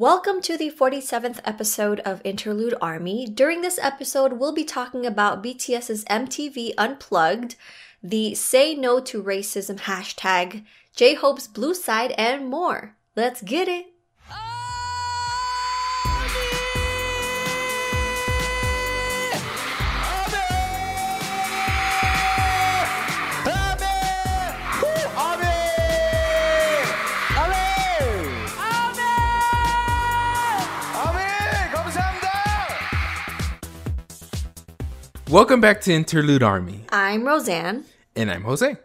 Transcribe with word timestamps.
Welcome 0.00 0.40
to 0.44 0.56
the 0.56 0.70
47th 0.70 1.40
episode 1.44 2.00
of 2.06 2.22
Interlude 2.24 2.74
Army. 2.80 3.26
During 3.26 3.60
this 3.60 3.78
episode, 3.78 4.32
we'll 4.32 4.54
be 4.54 4.64
talking 4.64 5.04
about 5.04 5.42
BTS's 5.42 6.06
MTV 6.06 6.72
Unplugged, 6.78 7.54
the 8.02 8.34
Say 8.34 8.74
No 8.74 9.00
to 9.00 9.22
Racism 9.22 9.80
hashtag, 9.80 10.64
J 10.96 11.12
Hope's 11.12 11.46
Blue 11.46 11.74
Side, 11.74 12.12
and 12.12 12.48
more. 12.48 12.96
Let's 13.14 13.42
get 13.42 13.68
it! 13.68 13.89
Welcome 35.30 35.60
back 35.60 35.80
to 35.82 35.92
Interlude 35.92 36.42
Army, 36.42 36.84
I'm 36.88 37.24
Roseanne. 37.24 37.84
and 38.16 38.32
I'm 38.32 38.42
Jose. 38.42 38.76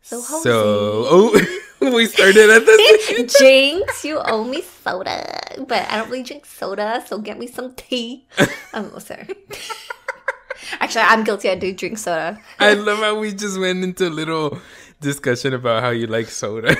So, 0.00 0.22
Jose. 0.22 0.42
So, 0.42 1.04
oh, 1.06 1.60
we 1.80 2.06
started 2.06 2.48
at 2.48 2.64
the 2.64 3.34
Jinx, 3.38 4.06
you 4.06 4.20
owe 4.24 4.44
me 4.44 4.62
soda. 4.62 5.38
But 5.68 5.86
I 5.90 5.98
don't 5.98 6.08
really 6.08 6.22
drink 6.22 6.46
soda, 6.46 7.04
so 7.06 7.18
get 7.18 7.38
me 7.38 7.46
some 7.46 7.74
tea. 7.74 8.26
I'm 8.38 8.48
um, 8.86 8.92
oh, 8.94 8.98
sorry. 9.00 9.28
Actually, 10.80 11.02
I'm 11.02 11.24
guilty. 11.24 11.50
I 11.50 11.56
do 11.56 11.74
drink 11.74 11.98
soda. 11.98 12.40
I 12.58 12.72
love 12.72 13.00
how 13.00 13.18
we 13.18 13.34
just 13.34 13.60
went 13.60 13.84
into 13.84 14.08
a 14.08 14.14
little 14.14 14.58
discussion 15.02 15.52
about 15.52 15.82
how 15.82 15.90
you 15.90 16.06
like 16.06 16.28
soda. 16.28 16.74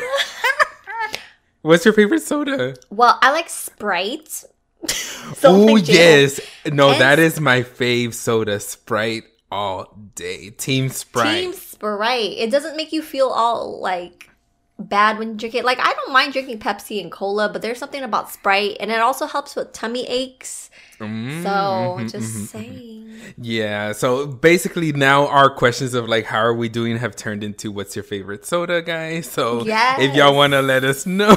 What's 1.61 1.84
your 1.84 1.93
favorite 1.93 2.23
soda? 2.23 2.77
Well, 2.89 3.19
I 3.21 3.31
like 3.31 3.51
Sprite. 3.51 4.45
Oh 5.43 5.77
yes, 5.77 6.41
no, 6.67 6.91
And- 6.91 7.00
that 7.00 7.19
is 7.19 7.41
my 7.41 7.62
fave 7.62 8.15
soda. 8.15 8.61
Sprite 8.61 9.25
all 9.50 9.97
day. 10.15 10.50
Team 10.50 10.89
Sprite. 10.89 11.34
Team 11.43 11.53
Sprite. 11.53 12.33
It 12.39 12.50
doesn't 12.50 12.77
make 12.77 12.93
you 12.93 13.03
feel 13.03 13.28
all 13.28 13.81
like 13.81 14.31
bad 14.78 15.19
when 15.19 15.31
you 15.31 15.34
drink 15.37 15.55
it. 15.55 15.65
Like 15.65 15.78
I 15.81 15.93
don't 15.94 16.12
mind 16.12 16.33
drinking 16.33 16.59
Pepsi 16.61 17.00
and 17.00 17.11
cola, 17.12 17.49
but 17.49 17.62
there's 17.62 17.78
something 17.78 18.03
about 18.03 18.31
Sprite, 18.31 18.77
and 18.81 18.91
it 18.91 19.00
also 19.00 19.27
helps 19.27 19.55
with 19.56 19.73
tummy 19.73 20.06
aches. 20.09 20.71
Mm, 21.00 21.43
So 21.43 21.49
mhm, 21.49 22.11
just 22.11 22.34
mhm. 22.37 22.47
saying. 22.47 23.11
Yeah, 23.39 23.93
so 23.93 24.27
basically 24.27 24.93
now 24.93 25.27
our 25.28 25.50
questions 25.50 25.94
of 25.94 26.09
like 26.09 26.25
how 26.27 26.39
are 26.41 26.55
we 26.55 26.69
doing 26.69 26.97
have 26.99 27.17
turned 27.17 27.43
into 27.44 27.71
what's 27.73 27.97
your 27.97 28.03
favorite 28.05 28.44
soda, 28.47 28.81
guys? 28.83 29.28
So 29.28 29.65
if 29.67 30.15
y'all 30.15 30.34
want 30.34 30.53
to 30.53 30.62
let 30.62 30.84
us 30.84 31.05
know 31.21 31.37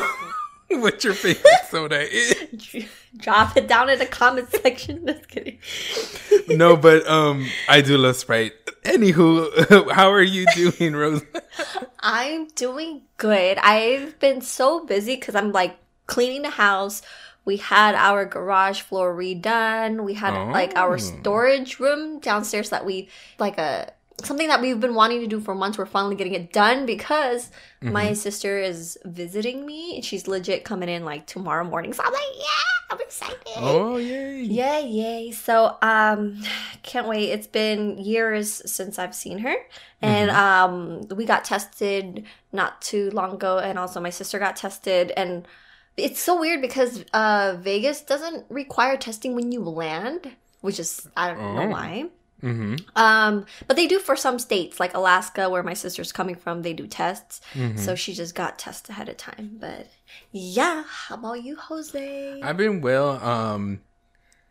what 0.70 1.04
your 1.04 1.14
favorite 1.14 1.66
soda 1.70 2.02
is. 2.02 2.86
Drop 3.18 3.58
it 3.58 3.68
down 3.68 3.90
in 3.90 4.00
the 4.00 4.06
comment 4.06 4.50
section. 4.52 5.06
Just 5.08 5.28
kidding. 5.28 5.60
No, 6.48 6.78
but 6.78 7.08
um 7.08 7.48
I 7.68 7.82
do 7.82 7.98
love 7.98 8.16
Sprite. 8.16 8.54
Anywho, 8.84 9.92
how 9.92 10.12
are 10.12 10.22
you 10.22 10.46
doing, 10.56 10.96
Rose? 10.96 11.22
I'm 12.00 12.48
doing 12.50 13.02
good. 13.18 13.58
I've 13.58 14.18
been 14.20 14.42
so 14.42 14.86
busy 14.86 15.16
because 15.16 15.36
I'm 15.36 15.52
like 15.52 15.78
cleaning 16.06 16.44
the 16.44 16.52
house. 16.52 17.02
We 17.44 17.58
had 17.58 17.96
our 17.96 18.26
garage 18.26 18.82
floor 18.82 19.16
redone. 19.16 20.04
We 20.04 20.14
had 20.16 20.34
like 20.52 20.74
our 20.76 20.96
Oh. 20.96 20.98
storage 20.98 21.80
room 21.80 22.20
downstairs 22.20 22.70
that 22.70 22.86
we 22.86 23.10
like 23.40 23.58
a 23.58 23.92
something 24.24 24.48
that 24.48 24.62
we've 24.62 24.80
been 24.80 24.96
wanting 24.96 25.20
to 25.22 25.28
do 25.28 25.40
for 25.40 25.54
months. 25.54 25.78
We're 25.78 25.86
finally 25.86 26.16
getting 26.16 26.34
it 26.34 26.52
done 26.52 26.86
because 26.86 27.52
my 27.82 28.14
sister 28.14 28.58
is 28.58 28.98
visiting 29.06 29.66
me. 29.66 29.96
and 29.98 30.06
She's 30.06 30.28
legit 30.28 30.64
coming 30.64 30.90
in 30.90 31.06
like 31.06 31.28
tomorrow 31.28 31.64
morning. 31.64 31.94
So 31.94 32.04
I'm 32.04 32.12
like, 32.12 32.22
yeah, 32.38 32.90
I'm 32.92 33.00
excited. 33.00 33.38
Oh 33.56 33.98
yay. 33.98 34.42
Yay, 34.42 34.88
yay. 34.88 35.32
So 35.32 35.78
um 35.82 36.42
can't 36.84 37.08
wait. 37.08 37.30
It's 37.30 37.48
been 37.48 37.98
years 38.00 38.62
since 38.72 38.98
I've 38.98 39.14
seen 39.16 39.38
her. 39.40 39.56
And 40.02 40.32
um 40.32 41.08
we 41.16 41.26
got 41.26 41.44
tested 41.46 42.26
not 42.52 42.82
too 42.82 43.12
long 43.12 43.34
ago 43.34 43.60
and 43.60 43.78
also 43.78 44.00
my 44.02 44.10
sister 44.10 44.40
got 44.40 44.56
tested 44.56 45.12
and 45.16 45.48
it's 45.96 46.20
so 46.22 46.40
weird 46.40 46.62
because 46.62 47.04
uh 47.14 47.58
Vegas 47.60 48.02
doesn't 48.02 48.46
require 48.50 48.98
testing 48.98 49.36
when 49.36 49.52
you 49.52 49.62
land, 49.64 50.32
which 50.62 50.80
is 50.80 51.08
I 51.16 51.28
don't 51.34 51.56
know 51.56 51.62
Oh. 51.64 51.68
why. 51.70 52.06
Mm-hmm. 52.44 52.76
Um, 52.96 53.46
but 53.68 53.76
they 53.78 53.88
do 53.88 54.00
for 54.00 54.16
some 54.16 54.38
states, 54.40 54.80
like 54.80 54.94
Alaska, 54.94 55.50
where 55.50 55.64
my 55.64 55.74
sister's 55.74 56.12
coming 56.12 56.36
from. 56.36 56.62
They 56.62 56.74
do 56.74 56.88
tests, 56.88 57.42
so 57.76 57.96
she 57.96 58.14
just 58.14 58.36
got 58.36 58.60
tests 58.60 58.90
ahead 58.90 59.10
of 59.10 59.18
time. 59.18 59.58
But 59.60 59.88
yeah, 60.32 60.84
how 60.88 61.16
about 61.16 61.44
you, 61.44 61.56
Jose? 61.56 62.42
I've 62.42 62.58
been 62.58 62.82
well. 62.82 63.24
Um 63.24 63.82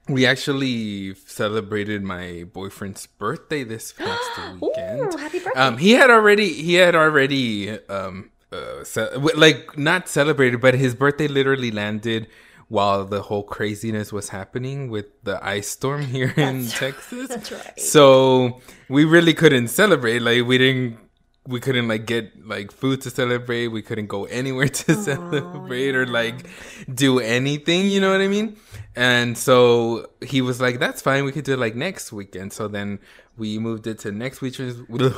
we 0.09 0.25
actually 0.25 1.15
celebrated 1.15 2.03
my 2.03 2.45
boyfriend's 2.53 3.07
birthday 3.07 3.65
this 3.65 3.93
past 3.99 4.31
weekend. 4.61 5.15
Ooh, 5.15 5.17
happy 5.17 5.39
birthday! 5.41 5.61
Um, 5.61 5.79
he 5.79 5.93
had 5.93 6.11
already 6.11 6.53
he 6.53 6.75
had 6.75 6.95
already 6.95 7.71
um 7.89 8.31
uh, 8.53 8.85
ce- 8.85 9.17
like 9.37 9.77
not 9.77 10.09
celebrated, 10.09 10.61
but 10.61 10.75
his 10.75 10.95
birthday 10.95 11.27
literally 11.29 11.71
landed 11.71 12.29
while 12.69 13.05
the 13.05 13.23
whole 13.23 13.43
craziness 13.43 14.13
was 14.13 14.31
happening 14.31 14.91
with 14.91 15.07
the 15.23 15.45
ice 15.47 15.69
storm 15.69 16.03
here 16.07 16.35
in 16.37 16.67
Texas. 16.67 17.29
That's 17.29 17.53
right. 17.53 17.81
So 17.81 18.61
we 18.89 19.05
really 19.05 19.35
couldn't 19.35 19.69
celebrate. 19.69 20.21
Like 20.21 20.45
we 20.45 20.59
didn't. 20.59 20.99
We 21.47 21.61
couldn't 21.61 21.87
like 21.89 22.07
get 22.07 22.47
like 22.47 22.73
food 22.73 23.03
to 23.03 23.11
celebrate. 23.11 23.69
We 23.69 23.83
couldn't 23.83 24.09
go 24.09 24.25
anywhere 24.25 24.69
to 24.87 24.95
celebrate 24.95 25.95
or 25.95 26.07
like 26.07 26.47
do 26.93 27.21
anything. 27.21 27.87
You 27.87 28.01
know 28.01 28.11
what 28.11 28.21
I 28.21 28.29
mean? 28.29 28.57
And 28.97 29.37
so 29.37 30.11
he 30.25 30.41
was 30.41 30.61
like, 30.61 30.79
"That's 30.79 31.03
fine. 31.03 31.25
We 31.25 31.33
could 31.33 31.45
do 31.45 31.53
it 31.53 31.59
like 31.59 31.75
next 31.77 32.13
weekend." 32.13 32.53
So 32.53 32.67
then 32.67 32.99
we 33.37 33.59
moved 33.59 33.87
it 33.87 33.99
to 34.01 34.11
next 34.13 34.41
weekend. 34.41 34.87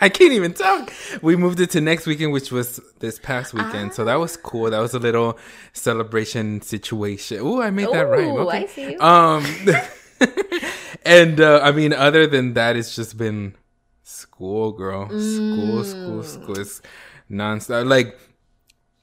I 0.00 0.08
can't 0.08 0.32
even 0.32 0.54
talk. 0.54 0.90
We 1.20 1.36
moved 1.36 1.60
it 1.60 1.70
to 1.72 1.80
next 1.82 2.06
weekend, 2.06 2.32
which 2.32 2.50
was 2.50 2.80
this 3.00 3.18
past 3.18 3.52
weekend. 3.52 3.92
So 3.92 4.06
that 4.06 4.16
was 4.16 4.36
cool. 4.38 4.70
That 4.70 4.80
was 4.80 4.94
a 4.94 4.98
little 4.98 5.38
celebration 5.74 6.62
situation. 6.62 7.40
Oh, 7.42 7.60
I 7.60 7.70
made 7.70 7.88
that 7.92 8.08
right. 8.08 8.24
Ooh, 8.26 8.38
Okay. 8.48 8.62
I 8.62 8.66
see 8.66 8.92
you. 8.92 9.00
Um, 9.00 9.44
and 11.04 11.40
uh, 11.40 11.60
I 11.62 11.72
mean, 11.72 11.92
other 11.92 12.26
than 12.26 12.54
that, 12.54 12.76
it's 12.76 12.96
just 12.96 13.18
been 13.18 13.54
school, 14.08 14.72
girl. 14.72 15.06
School, 15.06 15.84
school, 15.84 16.22
mm. 16.22 16.24
school. 16.24 16.58
It's 16.58 16.82
nonstop. 17.30 17.86
Like 17.86 18.18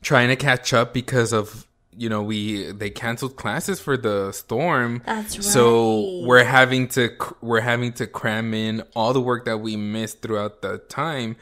trying 0.02 0.30
to 0.30 0.36
catch 0.36 0.74
up 0.74 0.94
because 0.94 1.34
of 1.34 1.66
you 1.98 2.10
know 2.10 2.22
we 2.22 2.72
they 2.72 2.90
canceled 2.90 3.36
classes 3.36 3.80
for 3.80 3.98
the 3.98 4.32
storm. 4.32 5.02
That's 5.06 5.38
right 5.38 5.44
So 5.44 6.24
we're 6.26 6.44
having 6.44 6.88
to 6.90 7.12
we're 7.42 7.62
having 7.62 7.94
to 7.94 8.08
cram 8.08 8.54
in 8.54 8.84
all 8.96 9.14
the 9.14 9.22
work 9.22 9.46
that 9.46 9.58
we 9.60 9.76
missed 9.76 10.22
throughout 10.22 10.62
the 10.62 10.80
time. 10.80 11.36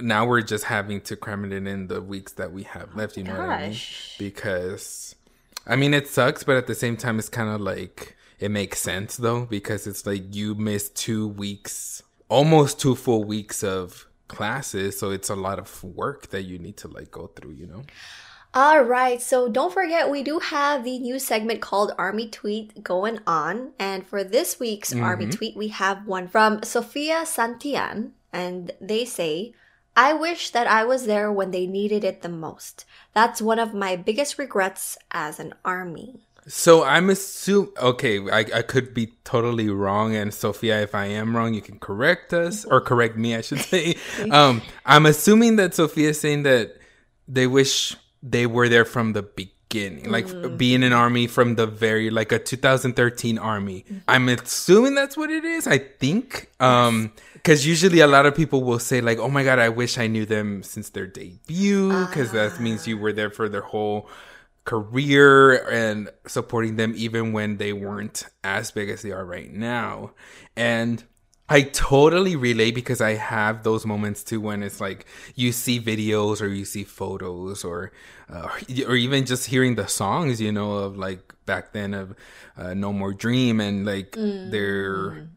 Now 0.00 0.26
we're 0.26 0.42
just 0.42 0.64
having 0.64 1.00
to 1.02 1.16
cram 1.16 1.44
it 1.44 1.52
in 1.52 1.66
in 1.66 1.88
the 1.88 2.00
weeks 2.00 2.32
that 2.34 2.52
we 2.52 2.64
have 2.64 2.94
left. 2.94 3.16
You 3.16 3.24
know 3.24 3.38
what 3.38 3.48
I 3.48 3.68
mean? 3.70 3.78
Because 4.18 5.14
I 5.68 5.76
mean, 5.76 5.92
it 5.92 6.08
sucks, 6.08 6.44
but 6.44 6.56
at 6.56 6.66
the 6.66 6.74
same 6.74 6.96
time, 6.96 7.18
it's 7.18 7.28
kind 7.28 7.50
of 7.50 7.60
like 7.60 8.16
it 8.38 8.50
makes 8.50 8.80
sense 8.80 9.16
though, 9.16 9.44
because 9.44 9.86
it's 9.86 10.06
like 10.06 10.34
you 10.34 10.54
missed 10.54 10.96
two 10.96 11.28
weeks, 11.28 12.02
almost 12.28 12.80
two 12.80 12.94
full 12.94 13.24
weeks 13.24 13.62
of 13.62 14.06
classes, 14.28 14.98
so 14.98 15.10
it's 15.10 15.30
a 15.30 15.34
lot 15.34 15.58
of 15.58 15.82
work 15.82 16.28
that 16.28 16.42
you 16.42 16.58
need 16.58 16.76
to 16.78 16.88
like 16.88 17.10
go 17.10 17.28
through, 17.28 17.52
you 17.52 17.66
know. 17.66 17.82
All 18.54 18.80
right, 18.80 19.20
so 19.20 19.48
don't 19.48 19.72
forget 19.72 20.10
we 20.10 20.22
do 20.22 20.38
have 20.38 20.82
the 20.82 20.98
new 20.98 21.18
segment 21.18 21.60
called 21.60 21.92
Army 21.98 22.28
Tweet 22.28 22.82
going 22.82 23.20
on. 23.26 23.72
And 23.78 24.06
for 24.06 24.24
this 24.24 24.58
week's 24.58 24.94
Army 24.94 25.26
mm-hmm. 25.26 25.36
Tweet, 25.36 25.56
we 25.56 25.68
have 25.68 26.06
one 26.06 26.28
from 26.28 26.62
Sofia 26.62 27.26
Santian. 27.26 28.14
And 28.32 28.72
they 28.80 29.04
say, 29.04 29.52
I 29.94 30.14
wish 30.14 30.50
that 30.50 30.66
I 30.66 30.84
was 30.84 31.04
there 31.04 31.30
when 31.30 31.50
they 31.50 31.66
needed 31.66 32.04
it 32.04 32.22
the 32.22 32.28
most. 32.28 32.86
That's 33.12 33.42
one 33.42 33.58
of 33.58 33.74
my 33.74 33.96
biggest 33.96 34.38
regrets 34.38 34.96
as 35.10 35.38
an 35.38 35.54
army. 35.64 36.27
So 36.48 36.82
I'm 36.82 37.10
assuming, 37.10 37.70
okay, 37.80 38.18
I, 38.30 38.38
I 38.38 38.62
could 38.62 38.94
be 38.94 39.12
totally 39.24 39.68
wrong. 39.68 40.16
And 40.16 40.32
Sophia, 40.32 40.80
if 40.80 40.94
I 40.94 41.06
am 41.06 41.36
wrong, 41.36 41.54
you 41.54 41.60
can 41.60 41.78
correct 41.78 42.32
us 42.32 42.64
or 42.64 42.80
correct 42.80 43.16
me, 43.16 43.36
I 43.36 43.42
should 43.42 43.60
say. 43.60 43.96
um, 44.30 44.62
I'm 44.86 45.06
assuming 45.06 45.56
that 45.56 45.74
Sophia 45.74 46.10
is 46.10 46.20
saying 46.20 46.44
that 46.44 46.76
they 47.28 47.46
wish 47.46 47.96
they 48.22 48.46
were 48.46 48.68
there 48.68 48.86
from 48.86 49.12
the 49.12 49.22
beginning, 49.22 50.10
like 50.10 50.56
being 50.56 50.82
an 50.82 50.94
army 50.94 51.26
from 51.26 51.56
the 51.56 51.66
very, 51.66 52.08
like 52.08 52.32
a 52.32 52.38
2013 52.38 53.38
army. 53.38 53.84
I'm 54.08 54.28
assuming 54.30 54.94
that's 54.94 55.16
what 55.16 55.30
it 55.30 55.44
is. 55.44 55.66
I 55.66 55.78
think. 55.78 56.50
Um, 56.58 57.12
because 57.34 57.66
usually 57.66 58.00
a 58.00 58.06
lot 58.06 58.26
of 58.26 58.34
people 58.34 58.64
will 58.64 58.78
say 58.78 59.00
like, 59.00 59.18
"Oh 59.18 59.28
my 59.28 59.44
god, 59.44 59.58
I 59.58 59.68
wish 59.68 59.98
I 59.98 60.06
knew 60.06 60.26
them 60.26 60.62
since 60.62 60.90
their 60.90 61.06
debut," 61.06 62.06
because 62.06 62.32
that 62.32 62.58
means 62.60 62.86
you 62.86 62.98
were 62.98 63.12
there 63.12 63.30
for 63.30 63.48
their 63.48 63.60
whole 63.60 64.08
career 64.68 65.66
and 65.70 66.10
supporting 66.26 66.76
them 66.76 66.92
even 66.94 67.32
when 67.32 67.56
they 67.56 67.72
weren't 67.72 68.26
as 68.44 68.70
big 68.70 68.90
as 68.90 69.00
they 69.00 69.10
are 69.10 69.24
right 69.24 69.50
now. 69.50 70.10
And 70.58 71.02
I 71.48 71.62
totally 71.62 72.36
relate 72.36 72.74
because 72.74 73.00
I 73.00 73.14
have 73.14 73.62
those 73.62 73.86
moments 73.86 74.22
too 74.22 74.42
when 74.42 74.62
it's 74.62 74.78
like 74.78 75.06
you 75.34 75.52
see 75.52 75.80
videos 75.80 76.42
or 76.42 76.48
you 76.48 76.66
see 76.66 76.84
photos 76.84 77.64
or 77.64 77.92
uh, 78.30 78.46
or 78.86 78.94
even 78.94 79.24
just 79.24 79.46
hearing 79.46 79.76
the 79.76 79.88
songs, 79.88 80.38
you 80.38 80.52
know, 80.52 80.72
of 80.72 80.98
like 80.98 81.32
back 81.46 81.72
then 81.72 81.94
of 81.94 82.14
uh, 82.58 82.74
No 82.74 82.92
More 82.92 83.14
Dream 83.14 83.60
and 83.60 83.86
like 83.86 84.12
their 84.12 85.30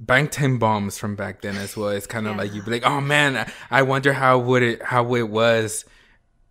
Bangtan 0.00 0.60
bombs 0.60 0.98
from 0.98 1.16
back 1.16 1.42
then 1.42 1.56
as 1.56 1.76
well. 1.76 1.88
It's 1.88 2.06
kind 2.06 2.28
of 2.28 2.36
like 2.36 2.54
you'd 2.54 2.64
be 2.64 2.70
like, 2.70 2.86
oh 2.86 3.00
man, 3.00 3.50
I 3.72 3.82
wonder 3.82 4.12
how 4.12 4.38
would 4.38 4.62
it 4.62 4.82
how 4.84 5.16
it 5.16 5.28
was 5.28 5.84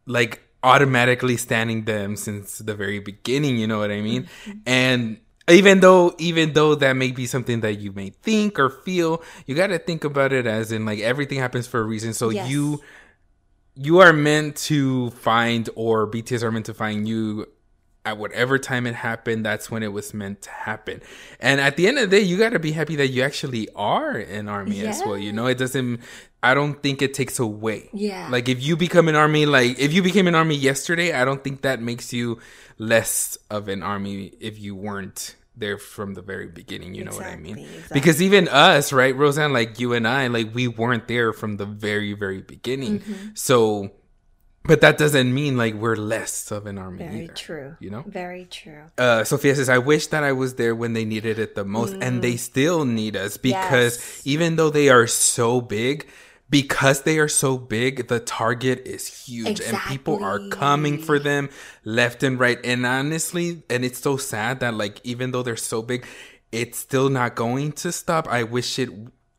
like 0.06 0.47
automatically 0.64 1.38
standing 1.38 1.86
them 1.86 2.16
since 2.16 2.58
the 2.60 2.74
very 2.76 3.00
beginning 3.00 3.58
you 3.58 3.68
know 3.68 3.80
what 3.80 3.92
i 3.92 4.02
mean 4.02 4.28
and 4.66 5.20
even 5.50 5.80
though 5.80 6.14
even 6.18 6.54
though 6.54 6.76
that 6.76 6.94
may 6.94 7.12
be 7.12 7.26
something 7.26 7.62
that 7.62 7.76
you 7.76 7.92
may 7.94 8.10
think 8.10 8.60
or 8.60 8.70
feel 8.70 9.22
you 9.46 9.56
got 9.56 9.68
to 9.68 9.80
think 9.80 10.04
about 10.04 10.34
it 10.34 10.46
as 10.48 10.72
in 10.72 10.86
like 10.86 11.00
everything 11.00 11.40
happens 11.40 11.68
for 11.68 11.80
a 11.80 11.84
reason 11.84 12.14
so 12.14 12.30
Yes. 12.30 12.50
you 12.50 12.82
you 13.76 14.00
are 14.00 14.12
meant 14.14 14.56
to 14.56 15.12
find 15.12 15.70
or 15.76 16.10
bts 16.10 16.42
are 16.44 16.52
meant 16.52 16.66
to 16.66 16.74
find 16.74 17.08
you 17.08 17.48
at 18.08 18.18
whatever 18.18 18.56
time 18.58 18.84
it 18.92 18.96
happened 18.96 19.46
that's 19.46 19.70
when 19.72 19.82
it 19.84 19.92
was 20.00 20.14
meant 20.14 20.42
to 20.42 20.50
happen 20.50 21.02
and 21.40 21.60
at 21.62 21.76
the 21.78 21.88
end 21.88 21.98
of 22.00 22.10
the 22.10 22.14
day 22.18 22.24
you 22.24 22.38
got 22.38 22.52
to 22.52 22.60
be 22.60 22.72
happy 22.72 22.96
that 22.96 23.10
you 23.10 23.22
actually 23.30 23.68
are 23.76 24.12
an 24.38 24.48
army 24.48 24.80
as 24.86 25.02
well 25.06 25.18
you 25.18 25.32
know 25.34 25.46
it 25.48 25.58
doesn't 25.58 26.00
i 26.42 26.54
don't 26.54 26.82
think 26.84 27.02
it 27.02 27.14
takes 27.14 27.38
away 27.40 27.90
Yeah. 27.94 28.30
like 28.32 28.48
if 28.48 28.60
you 28.64 28.78
become 28.78 29.08
an 29.08 29.16
army 29.16 29.46
like 29.46 29.78
if 29.80 29.92
you 29.94 30.02
became 30.02 30.28
an 30.28 30.36
army 30.36 30.56
yesterday 30.56 31.12
i 31.14 31.26
don't 31.26 31.44
think 31.44 31.62
that 31.64 31.82
makes 31.82 32.14
you 32.14 32.40
less 32.78 33.38
of 33.50 33.68
an 33.68 33.84
army 33.84 34.32
if 34.40 34.60
you 34.60 34.76
weren't 34.76 35.36
there 35.60 35.80
from 35.80 36.14
the 36.14 36.22
very 36.22 36.48
beginning 36.48 36.94
you 36.94 37.04
know 37.04 37.12
what 37.16 37.26
i 37.26 37.36
mean 37.36 37.58
exactly. 37.58 37.94
because 38.00 38.22
even 38.22 38.48
us 38.48 38.94
right 38.94 39.16
roseanne 39.16 39.52
like 39.52 39.80
you 39.80 39.92
and 39.94 40.08
i 40.08 40.28
like 40.28 40.54
we 40.54 40.68
weren't 40.68 41.08
there 41.08 41.34
from 41.34 41.58
the 41.58 41.66
very 41.66 42.14
very 42.14 42.42
beginning 42.42 43.00
Mm-hmm. 43.00 43.30
so 43.34 43.90
but 44.68 44.82
that 44.82 44.98
doesn't 44.98 45.34
mean 45.34 45.58
like 45.58 45.74
we're 45.74 45.96
less 45.96 46.52
of 46.52 46.66
an 46.68 46.78
army 46.78 47.00
Very 47.06 47.24
either, 47.24 47.34
true. 47.34 47.76
you 47.80 47.90
know 47.90 48.04
Very 48.06 48.46
true. 48.46 48.84
uh, 48.98 49.24
Sophia 49.24 49.56
says, 49.56 49.70
I 49.70 49.78
wish 49.80 50.08
that 50.08 50.24
I 50.24 50.34
was 50.34 50.56
there 50.56 50.76
when 50.76 50.94
they 50.94 51.06
needed 51.06 51.40
it 51.40 51.56
the 51.56 51.66
most. 51.66 51.96
And 52.02 52.22
they 52.22 52.36
still 52.38 52.86
need 52.86 53.16
us 53.16 53.38
because 53.38 53.98
Mm. 53.98 54.02
Yes. 54.02 54.22
even 54.26 54.56
though 54.58 54.70
they 54.70 54.90
are 54.90 55.08
so 55.08 55.62
big, 55.62 56.08
because 56.50 57.02
they 57.02 57.20
are 57.20 57.28
so 57.28 57.58
big, 57.58 58.08
the 58.08 58.20
target 58.22 58.84
is 58.86 59.26
huge 59.26 59.60
and 59.60 59.78
people 59.88 60.24
are 60.24 60.40
coming 60.50 60.98
for 60.98 61.20
them 61.20 61.50
left 61.84 62.24
and 62.24 62.40
right. 62.40 62.58
And 62.64 62.86
honestly, 62.86 63.64
and 63.70 63.84
it's 63.84 64.00
so 64.00 64.16
sad 64.18 64.60
that 64.62 64.74
like, 64.74 65.02
even 65.04 65.32
though 65.32 65.44
they're 65.44 65.58
so 65.58 65.82
big, 65.82 66.06
it's 66.52 66.80
still 66.80 67.10
not 67.10 67.36
going 67.36 67.74
to 67.84 67.92
stop. 67.92 68.28
I 68.30 68.44
wish 68.44 68.80
it, 68.80 68.90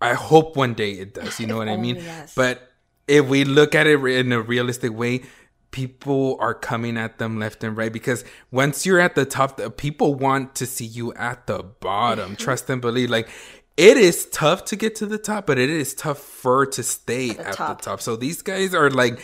I 0.03 0.13
hope 0.15 0.57
one 0.57 0.75
day 0.75 0.93
it 0.93 1.15
does. 1.15 1.41
You 1.41 1.47
know 1.47 1.57
what 1.57 1.69
I 1.69 1.77
mean? 1.87 1.97
yes. 1.97 2.35
But 2.35 2.68
if 3.09 3.27
we 3.27 3.45
look 3.45 3.75
at 3.75 3.87
it 3.87 3.99
in 4.05 4.33
a 4.33 4.41
realistic 4.41 4.93
way, 4.93 5.23
people 5.71 6.37
are 6.41 6.55
coming 6.55 6.97
at 6.97 7.19
them 7.19 7.39
left 7.39 7.63
and 7.63 7.77
right 7.77 7.93
because 7.93 8.25
once 8.51 8.87
you're 8.87 9.01
at 9.01 9.15
the 9.15 9.25
top, 9.25 9.57
the 9.57 9.71
people 9.71 10.15
want 10.15 10.55
to 10.57 10.67
see 10.67 10.85
you 10.85 11.13
at 11.15 11.47
the 11.47 11.63
bottom. 11.63 12.37
Trust 12.37 12.71
and 12.71 12.81
believe. 12.81 13.11
Like 13.11 13.29
it 13.77 13.97
is 13.97 14.27
tough 14.27 14.65
to 14.67 14.77
get 14.77 14.97
to 14.97 15.07
the 15.07 15.19
top, 15.19 15.47
but 15.47 15.59
it 15.59 15.71
is 15.71 15.95
tougher 15.95 16.67
to 16.67 16.83
stay 16.83 17.31
at 17.31 17.37
the 17.37 17.53
top. 17.53 17.81
top. 17.83 18.01
So 18.01 18.17
these 18.17 18.43
guys 18.43 18.75
are 18.75 18.91
like 18.91 19.21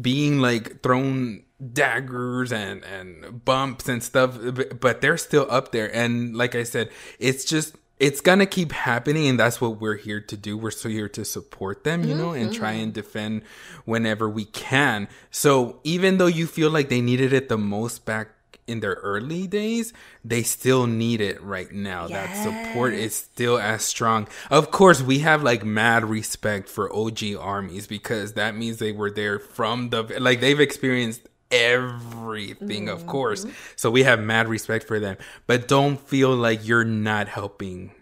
being 0.00 0.38
like 0.38 0.82
thrown 0.82 1.44
daggers 1.72 2.52
and 2.52 2.82
and 2.84 3.44
bumps 3.44 3.88
and 3.88 4.02
stuff 4.02 4.36
but 4.80 5.00
they're 5.00 5.16
still 5.16 5.46
up 5.48 5.70
there 5.70 5.94
and 5.94 6.36
like 6.36 6.56
i 6.56 6.64
said 6.64 6.90
it's 7.20 7.44
just 7.44 7.76
it's 8.02 8.20
gonna 8.20 8.46
keep 8.46 8.72
happening 8.72 9.28
and 9.28 9.38
that's 9.38 9.60
what 9.60 9.80
we're 9.80 9.96
here 9.96 10.20
to 10.20 10.36
do. 10.36 10.58
We're 10.58 10.72
still 10.72 10.90
here 10.90 11.08
to 11.10 11.24
support 11.24 11.84
them 11.84 12.02
you 12.02 12.16
know 12.16 12.32
and 12.32 12.52
try 12.52 12.72
mm-hmm. 12.72 12.82
and 12.82 12.92
defend 12.92 13.42
whenever 13.84 14.28
we 14.28 14.44
can. 14.44 15.06
So 15.30 15.78
even 15.84 16.18
though 16.18 16.26
you 16.26 16.48
feel 16.48 16.68
like 16.68 16.88
they 16.88 17.00
needed 17.00 17.32
it 17.32 17.48
the 17.48 17.56
most 17.56 18.04
back 18.04 18.30
in 18.66 18.80
their 18.80 18.94
early 18.94 19.46
days 19.46 19.92
they 20.24 20.42
still 20.42 20.86
need 20.88 21.20
it 21.20 21.40
right 21.42 21.70
now. 21.70 22.08
That 22.08 22.42
support 22.42 22.92
is 22.92 23.14
still 23.14 23.58
as 23.58 23.84
strong. 23.84 24.26
Of 24.50 24.72
course 24.72 25.00
we 25.00 25.20
have 25.20 25.44
like 25.44 25.64
mad 25.64 26.04
respect 26.04 26.68
for 26.68 26.92
og 26.92 27.22
armies 27.38 27.86
because 27.86 28.32
that 28.32 28.56
means 28.56 28.78
they 28.78 28.92
were 28.92 29.12
there 29.12 29.38
from 29.38 29.90
the 29.90 30.02
like 30.18 30.40
they've 30.40 30.58
experienced 30.58 31.28
everything 31.52 32.88
of 32.88 33.00
mm-hmm. 33.00 33.08
course 33.08 33.46
so 33.76 33.90
we 33.90 34.02
have 34.02 34.20
mad 34.20 34.48
respect 34.48 34.86
for 34.86 34.98
them 34.98 35.16
but 35.46 35.68
don't 35.68 36.00
feel 36.00 36.34
like 36.34 36.66
you're 36.66 36.84
not 36.84 37.28
helping 37.28 37.92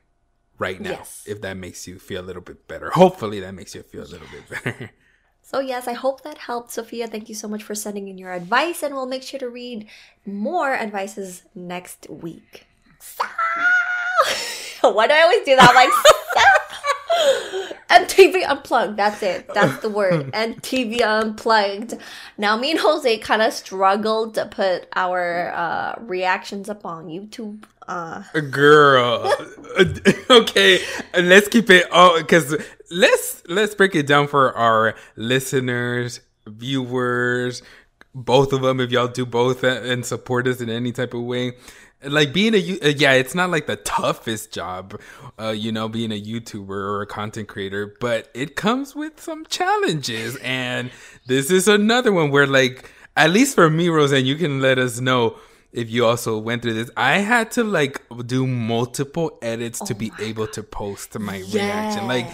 right 0.58 0.80
now 0.80 0.90
Yes. 0.90 1.24
if 1.26 1.40
that 1.42 1.56
makes 1.56 1.86
you 1.86 1.98
feel 1.98 2.22
a 2.22 2.26
little 2.26 2.42
bit 2.42 2.66
better 2.68 2.90
hopefully 2.90 3.40
that 3.40 3.52
makes 3.52 3.74
you 3.74 3.82
feel 3.82 4.02
a 4.02 4.10
little 4.10 4.28
bit 4.32 4.64
better 4.64 4.90
So, 5.50 5.58
yes, 5.58 5.88
I 5.88 5.94
hope 5.94 6.22
that 6.22 6.38
helped. 6.38 6.70
Sophia, 6.70 7.08
thank 7.08 7.28
you 7.28 7.34
so 7.34 7.48
much 7.48 7.64
for 7.64 7.74
sending 7.74 8.06
in 8.06 8.18
your 8.18 8.32
advice, 8.32 8.84
and 8.84 8.94
we'll 8.94 9.06
make 9.06 9.24
sure 9.24 9.40
to 9.40 9.48
read 9.48 9.88
more 10.24 10.74
advices 10.74 11.42
next 11.56 12.08
week. 12.08 12.68
So, 13.00 13.24
Why 14.92 15.08
do 15.08 15.14
I 15.14 15.22
always 15.22 15.44
do 15.44 15.56
that? 15.56 15.68
I'm 15.68 15.74
like, 15.74 15.90
MTV 17.90 18.48
Unplugged. 18.48 18.96
That's 18.96 19.22
it. 19.22 19.48
That's 19.52 19.80
the 19.82 19.88
word. 19.88 20.26
MTV 20.32 21.02
Unplugged. 21.02 21.94
Now, 22.38 22.56
me 22.56 22.72
and 22.72 22.80
Jose 22.80 23.18
kind 23.18 23.42
of 23.42 23.52
struggled 23.52 24.34
to 24.34 24.46
put 24.46 24.88
our 24.94 25.52
uh, 25.52 25.96
reactions 26.00 26.68
up 26.68 26.84
on 26.84 27.06
YouTube. 27.08 27.64
Uh, 27.88 28.22
girl 28.52 29.34
okay 30.30 30.78
let's 31.14 31.48
keep 31.48 31.68
it 31.70 31.90
all 31.90 32.16
because 32.18 32.56
let's 32.88 33.42
let's 33.48 33.74
break 33.74 33.96
it 33.96 34.06
down 34.06 34.28
for 34.28 34.56
our 34.56 34.94
listeners 35.16 36.20
viewers 36.46 37.62
both 38.14 38.52
of 38.52 38.62
them 38.62 38.78
if 38.78 38.92
y'all 38.92 39.08
do 39.08 39.26
both 39.26 39.64
and 39.64 40.06
support 40.06 40.46
us 40.46 40.60
in 40.60 40.70
any 40.70 40.92
type 40.92 41.14
of 41.14 41.22
way 41.22 41.52
like 42.04 42.32
being 42.32 42.54
a 42.54 42.80
uh, 42.80 42.88
yeah 42.96 43.12
it's 43.12 43.34
not 43.34 43.50
like 43.50 43.66
the 43.66 43.76
toughest 43.76 44.52
job 44.52 44.98
uh 45.38 45.50
you 45.50 45.70
know 45.70 45.88
being 45.88 46.12
a 46.12 46.20
youtuber 46.20 46.70
or 46.70 47.02
a 47.02 47.06
content 47.06 47.46
creator 47.46 47.94
but 48.00 48.30
it 48.34 48.56
comes 48.56 48.94
with 48.94 49.20
some 49.20 49.44
challenges. 49.46 50.36
And 50.36 50.90
this 51.26 51.50
is 51.50 51.68
another 51.68 52.12
one 52.12 52.30
where 52.30 52.46
like 52.46 52.90
at 53.16 53.30
least 53.30 53.54
for 53.54 53.68
me 53.68 53.88
roseanne 53.88 54.24
you 54.24 54.36
can 54.36 54.60
let 54.60 54.78
us 54.78 55.00
know 55.00 55.36
if 55.72 55.90
you 55.90 56.04
also 56.04 56.38
went 56.38 56.62
through 56.62 56.74
this. 56.74 56.90
I 56.96 57.18
had 57.18 57.52
to 57.52 57.64
like 57.64 58.02
do 58.26 58.46
multiple 58.46 59.38
edits 59.40 59.78
to 59.80 59.94
be 59.94 60.10
able 60.18 60.46
to 60.48 60.62
post 60.62 61.18
my 61.18 61.38
reaction. 61.52 62.06
Like 62.06 62.26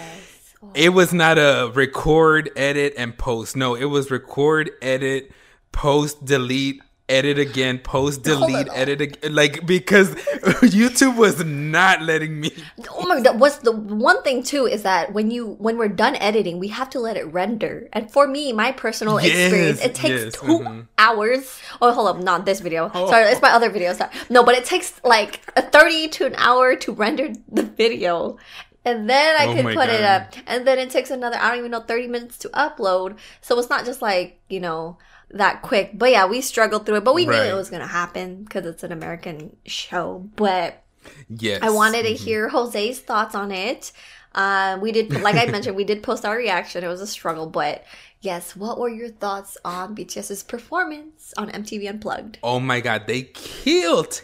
it 0.75 0.91
was 0.91 1.13
not 1.13 1.39
a 1.39 1.71
record, 1.75 2.51
edit, 2.57 2.95
and 2.97 3.17
post. 3.17 3.57
No, 3.57 3.75
it 3.75 3.85
was 3.87 4.11
record, 4.11 4.71
edit, 4.81 5.31
post, 5.73 6.25
delete, 6.25 6.81
edit 7.09 7.39
again, 7.39 7.79
post, 7.79 8.23
delete, 8.23 8.69
edit 8.73 9.01
again. 9.01 9.35
Like 9.35 9.67
because 9.67 10.11
YouTube 10.63 11.17
was 11.17 11.45
not 11.45 12.03
letting 12.03 12.41
me. 12.41 12.51
Oh 12.91 13.07
my 13.07 13.21
god! 13.21 13.39
What's 13.41 13.59
the 13.59 13.73
one 13.73 14.23
thing 14.23 14.43
too 14.43 14.67
is 14.67 14.83
that 14.83 15.13
when 15.13 15.31
you 15.31 15.55
when 15.59 15.79
we're 15.79 15.89
done 15.89 16.17
editing, 16.17 16.59
we 16.59 16.69
have 16.69 16.91
to 16.91 17.01
let 17.01 17.17
it 17.17 17.25
render. 17.33 17.89
And 17.93 18.11
for 18.11 18.27
me, 18.27 18.53
my 18.53 18.73
personal 18.73 19.21
Yes, 19.21 19.53
experience, 19.53 19.81
it 19.81 19.95
takes 19.95 20.25
yes, 20.25 20.35
2 20.35 20.61
mhm. 20.61 20.89
hours. 20.99 21.59
Oh, 21.81 21.93
hold 21.93 22.09
up, 22.09 22.19
not 22.23 22.45
this 22.47 22.61
video. 22.61 22.91
Sorry, 23.05 23.25
it's 23.27 23.43
my 23.43 23.51
other 23.51 23.71
video. 23.71 23.93
Sorry. 23.93 24.11
No, 24.31 24.43
but 24.45 24.55
it 24.57 24.65
takes 24.65 25.01
like 25.05 25.41
a 25.57 25.63
thirty 25.63 26.09
to 26.09 26.27
an 26.27 26.35
hour 26.37 26.77
to 26.77 26.93
render 26.93 27.29
the 27.51 27.63
video. 27.63 28.37
and 28.85 29.11
then 29.11 29.35
I 29.41 29.47
Oh 29.47 29.55
could 29.55 29.65
my 29.65 29.75
put 29.75 29.89
it 29.89 30.03
up. 30.03 30.33
And 30.47 30.67
then 30.67 30.79
it 30.79 30.91
takes 30.91 31.11
another, 31.11 31.37
I 31.37 31.49
don't 31.51 31.59
even 31.59 31.71
know, 31.73 31.81
30 31.81 32.07
minutes 32.09 32.39
to 32.39 32.49
upload. 32.51 33.19
So 33.41 33.59
it's 33.59 33.69
not 33.69 33.85
just 33.85 34.01
like, 34.01 34.39
you 34.49 34.61
know, 34.61 34.99
that 35.31 35.63
quick. 35.63 35.93
But 35.95 36.11
yeah, 36.11 36.27
we 36.27 36.41
struggled 36.41 36.87
through 36.87 36.97
it, 36.97 37.05
but 37.05 37.15
we 37.15 37.27
knew 37.27 37.33
it 37.33 37.55
was 37.55 37.71
going 37.71 37.83
to 37.83 37.89
happen 37.89 38.45
because 38.45 38.65
it's 38.67 38.83
an 38.83 38.93
American 38.93 39.57
show. 39.67 40.29
But 40.37 40.83
Yes. 41.29 41.61
I 41.63 41.71
wanted 41.71 42.03
to 42.03 42.13
Mhm. 42.15 42.17
hear 42.17 42.49
Jose's 42.49 42.99
thoughts 43.01 43.35
on 43.37 43.53
it. 43.53 43.93
Uh, 44.35 44.77
we 44.81 44.91
did, 44.93 45.13
like 45.23 45.37
I 45.37 45.47
mentioned, 45.47 45.77
we 45.77 45.85
did 45.85 46.03
post 46.03 46.25
our 46.25 46.37
reaction. 46.37 46.83
It 46.85 46.89
was 46.89 47.01
a 47.01 47.07
struggle, 47.07 47.47
but 47.47 47.85
yes, 48.21 48.57
what 48.57 48.79
were 48.79 48.89
your 48.89 49.09
thoughts 49.09 49.57
on 49.65 49.95
BTS's 49.95 50.43
performance 50.43 51.33
on 51.39 51.49
MTV 51.51 51.87
Unplugged? 51.89 52.39
Oh 52.43 52.59
my 52.61 52.81
god, 52.81 53.07
they 53.07 53.23
killed 53.23 54.23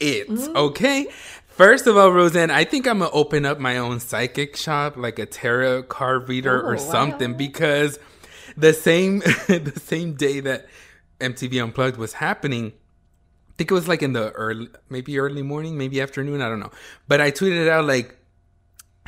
it. 0.00 0.28
Mm. 0.28 0.54
Okay. 0.54 1.08
First 1.48 1.86
of 1.86 1.96
all, 1.96 2.12
Roseanne, 2.12 2.50
I 2.50 2.64
think 2.64 2.86
I'm 2.86 3.00
gonna 3.00 3.10
open 3.12 3.44
up 3.44 3.58
my 3.58 3.78
own 3.78 3.98
psychic 4.00 4.56
shop, 4.56 4.96
like 4.96 5.18
a 5.18 5.26
tarot 5.26 5.84
card 5.84 6.28
reader 6.28 6.62
Oh, 6.62 6.68
or 6.70 6.72
wow. 6.72 6.76
something, 6.76 7.34
because 7.34 7.98
the 8.56 8.72
same 8.72 9.18
the 9.48 9.80
same 9.82 10.14
day 10.14 10.40
that 10.40 10.66
MTV 11.20 11.62
Unplugged 11.62 11.96
was 11.96 12.14
happening, 12.14 12.72
I 13.48 13.52
think 13.56 13.70
it 13.70 13.74
was 13.74 13.88
like 13.88 14.02
in 14.02 14.12
the 14.12 14.30
early, 14.32 14.68
maybe 14.88 15.18
early 15.18 15.42
morning, 15.42 15.78
maybe 15.78 16.00
afternoon, 16.00 16.42
I 16.42 16.48
don't 16.48 16.60
know. 16.60 16.72
But 17.08 17.20
I 17.20 17.30
tweeted 17.30 17.68
out 17.68 17.84
like, 17.84 18.16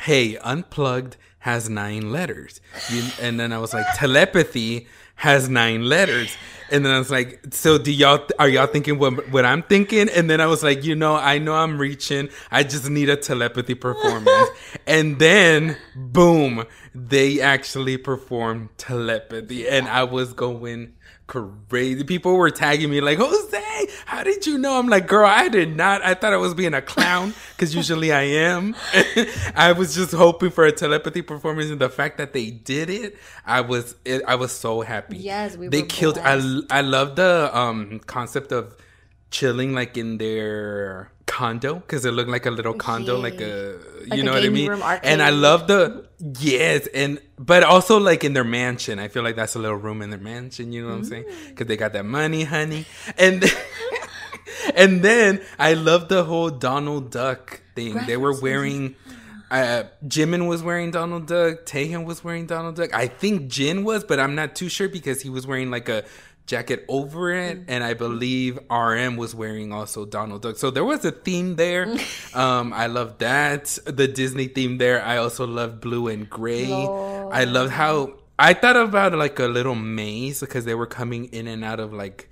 "Hey, 0.01 0.37
Unplugged 0.37 1.17
has 1.39 1.69
nine 1.69 2.11
letters," 2.11 2.61
you, 2.89 3.03
and 3.21 3.39
then 3.39 3.51
I 3.51 3.57
was 3.57 3.73
like, 3.73 3.85
"Telepathy 3.95 4.87
has 5.15 5.49
nine 5.49 5.83
letters." 5.83 6.35
And 6.71 6.85
then 6.85 6.93
I 6.93 6.97
was 6.97 7.11
like, 7.11 7.41
"So 7.51 7.77
do 7.77 7.91
y'all 7.91 8.25
are 8.39 8.49
y'all 8.49 8.67
thinking 8.67 8.97
what 8.97 9.29
what 9.29 9.45
I'm 9.45 9.63
thinking?" 9.63 10.09
And 10.09 10.29
then 10.29 10.41
I 10.41 10.47
was 10.47 10.63
like, 10.63 10.83
"You 10.83 10.95
know, 10.95 11.15
I 11.15 11.37
know 11.37 11.53
I'm 11.53 11.77
reaching. 11.77 12.29
I 12.51 12.63
just 12.63 12.89
need 12.89 13.09
a 13.09 13.15
telepathy 13.15 13.75
performance." 13.87 14.49
and 14.87 15.19
then, 15.19 15.77
boom, 15.95 16.65
they 16.93 17.41
actually 17.41 17.97
performed 17.97 18.69
telepathy, 18.77 19.67
and 19.67 19.87
I 19.87 20.03
was 20.03 20.33
going 20.33 20.93
crazy. 21.27 22.03
People 22.03 22.35
were 22.35 22.51
tagging 22.51 22.89
me 22.89 23.01
like, 23.01 23.19
Jose, 23.75 23.91
how 24.05 24.23
did 24.23 24.45
you 24.45 24.57
know? 24.57 24.79
I'm 24.79 24.87
like, 24.87 25.07
girl, 25.07 25.25
I 25.25 25.49
did 25.49 25.75
not. 25.75 26.03
I 26.03 26.13
thought 26.13 26.33
I 26.33 26.37
was 26.37 26.53
being 26.53 26.73
a 26.73 26.81
clown 26.81 27.33
because 27.55 27.75
usually 27.75 28.11
I 28.11 28.23
am. 28.23 28.75
I 29.55 29.73
was 29.73 29.95
just 29.95 30.13
hoping 30.13 30.51
for 30.51 30.65
a 30.65 30.71
telepathy 30.71 31.21
performance, 31.21 31.69
and 31.69 31.79
the 31.79 31.89
fact 31.89 32.17
that 32.17 32.33
they 32.33 32.49
did 32.51 32.89
it, 32.89 33.17
I 33.45 33.61
was, 33.61 33.95
it, 34.05 34.21
I 34.27 34.35
was 34.35 34.51
so 34.51 34.81
happy. 34.81 35.17
Yes, 35.17 35.57
we 35.57 35.67
they 35.67 35.83
killed. 35.83 36.17
I. 36.17 36.35
I 36.69 36.81
love 36.81 37.15
the 37.15 37.49
um 37.57 37.99
concept 38.05 38.51
of 38.51 38.75
chilling 39.31 39.73
like 39.73 39.97
in 39.97 40.17
their 40.17 41.11
condo 41.25 41.75
because 41.75 42.05
it 42.05 42.11
looked 42.11 42.29
like 42.29 42.45
a 42.45 42.51
little 42.51 42.73
condo, 42.73 43.19
like 43.19 43.41
a 43.41 43.77
Like 44.07 44.13
you 44.13 44.21
a 44.21 44.23
know 44.23 44.33
what 44.33 44.43
I 44.43 44.49
mean. 44.49 44.71
and 45.03 45.21
I 45.21 45.29
love 45.31 45.67
the 45.67 46.07
yes, 46.39 46.87
and 46.93 47.19
but 47.37 47.63
also 47.63 47.99
like 47.99 48.23
in 48.23 48.33
their 48.33 48.43
mansion. 48.43 48.99
I 48.99 49.07
feel 49.07 49.23
like 49.23 49.35
that's 49.35 49.55
a 49.55 49.59
little 49.59 49.77
room 49.77 50.01
in 50.01 50.09
their 50.11 50.19
mansion. 50.19 50.71
You 50.71 50.83
know 50.83 50.89
what 50.89 50.95
I'm 50.97 51.03
saying? 51.05 51.23
Mm. 51.25 51.47
Because 51.49 51.67
they 51.67 51.77
got 51.77 51.93
that 51.93 52.05
money, 52.05 52.43
honey, 52.43 52.85
and. 53.17 53.43
And 54.75 55.03
then 55.03 55.41
I 55.59 55.73
love 55.73 56.07
the 56.09 56.23
whole 56.23 56.49
Donald 56.49 57.11
Duck 57.11 57.61
thing. 57.75 57.95
They 58.07 58.17
were 58.17 58.39
wearing 58.39 58.95
uh 59.51 59.83
Jimin 60.05 60.47
was 60.47 60.63
wearing 60.63 60.91
Donald 60.91 61.27
Duck, 61.27 61.65
Taehyung 61.65 62.05
was 62.05 62.23
wearing 62.23 62.47
Donald 62.47 62.75
Duck. 62.75 62.93
I 62.93 63.07
think 63.07 63.47
Jin 63.47 63.83
was, 63.83 64.03
but 64.03 64.19
I'm 64.19 64.33
not 64.33 64.55
too 64.55 64.69
sure 64.69 64.89
because 64.89 65.21
he 65.21 65.29
was 65.29 65.45
wearing 65.45 65.69
like 65.71 65.87
a 65.87 66.03
jacket 66.45 66.85
over 66.87 67.31
it 67.31 67.59
and 67.67 67.83
I 67.83 67.95
believe 67.95 68.59
RM 68.69 69.17
was 69.17 69.33
wearing 69.33 69.73
also 69.73 70.05
Donald 70.05 70.43
Duck. 70.43 70.57
So 70.57 70.69
there 70.69 70.85
was 70.85 71.03
a 71.03 71.11
theme 71.11 71.55
there. 71.55 71.87
um 72.33 72.73
I 72.73 72.87
love 72.87 73.17
that. 73.19 73.77
The 73.85 74.07
Disney 74.07 74.47
theme 74.47 74.77
there. 74.77 75.03
I 75.03 75.17
also 75.17 75.47
love 75.47 75.81
blue 75.81 76.07
and 76.07 76.29
gray. 76.29 76.71
I 76.71 77.45
love 77.45 77.71
how 77.71 78.19
I 78.37 78.53
thought 78.53 78.75
about 78.75 79.13
like 79.13 79.39
a 79.39 79.45
little 79.47 79.75
maze 79.75 80.41
because 80.41 80.65
they 80.65 80.75
were 80.75 80.87
coming 80.87 81.25
in 81.25 81.47
and 81.47 81.63
out 81.63 81.79
of 81.79 81.93
like 81.93 82.29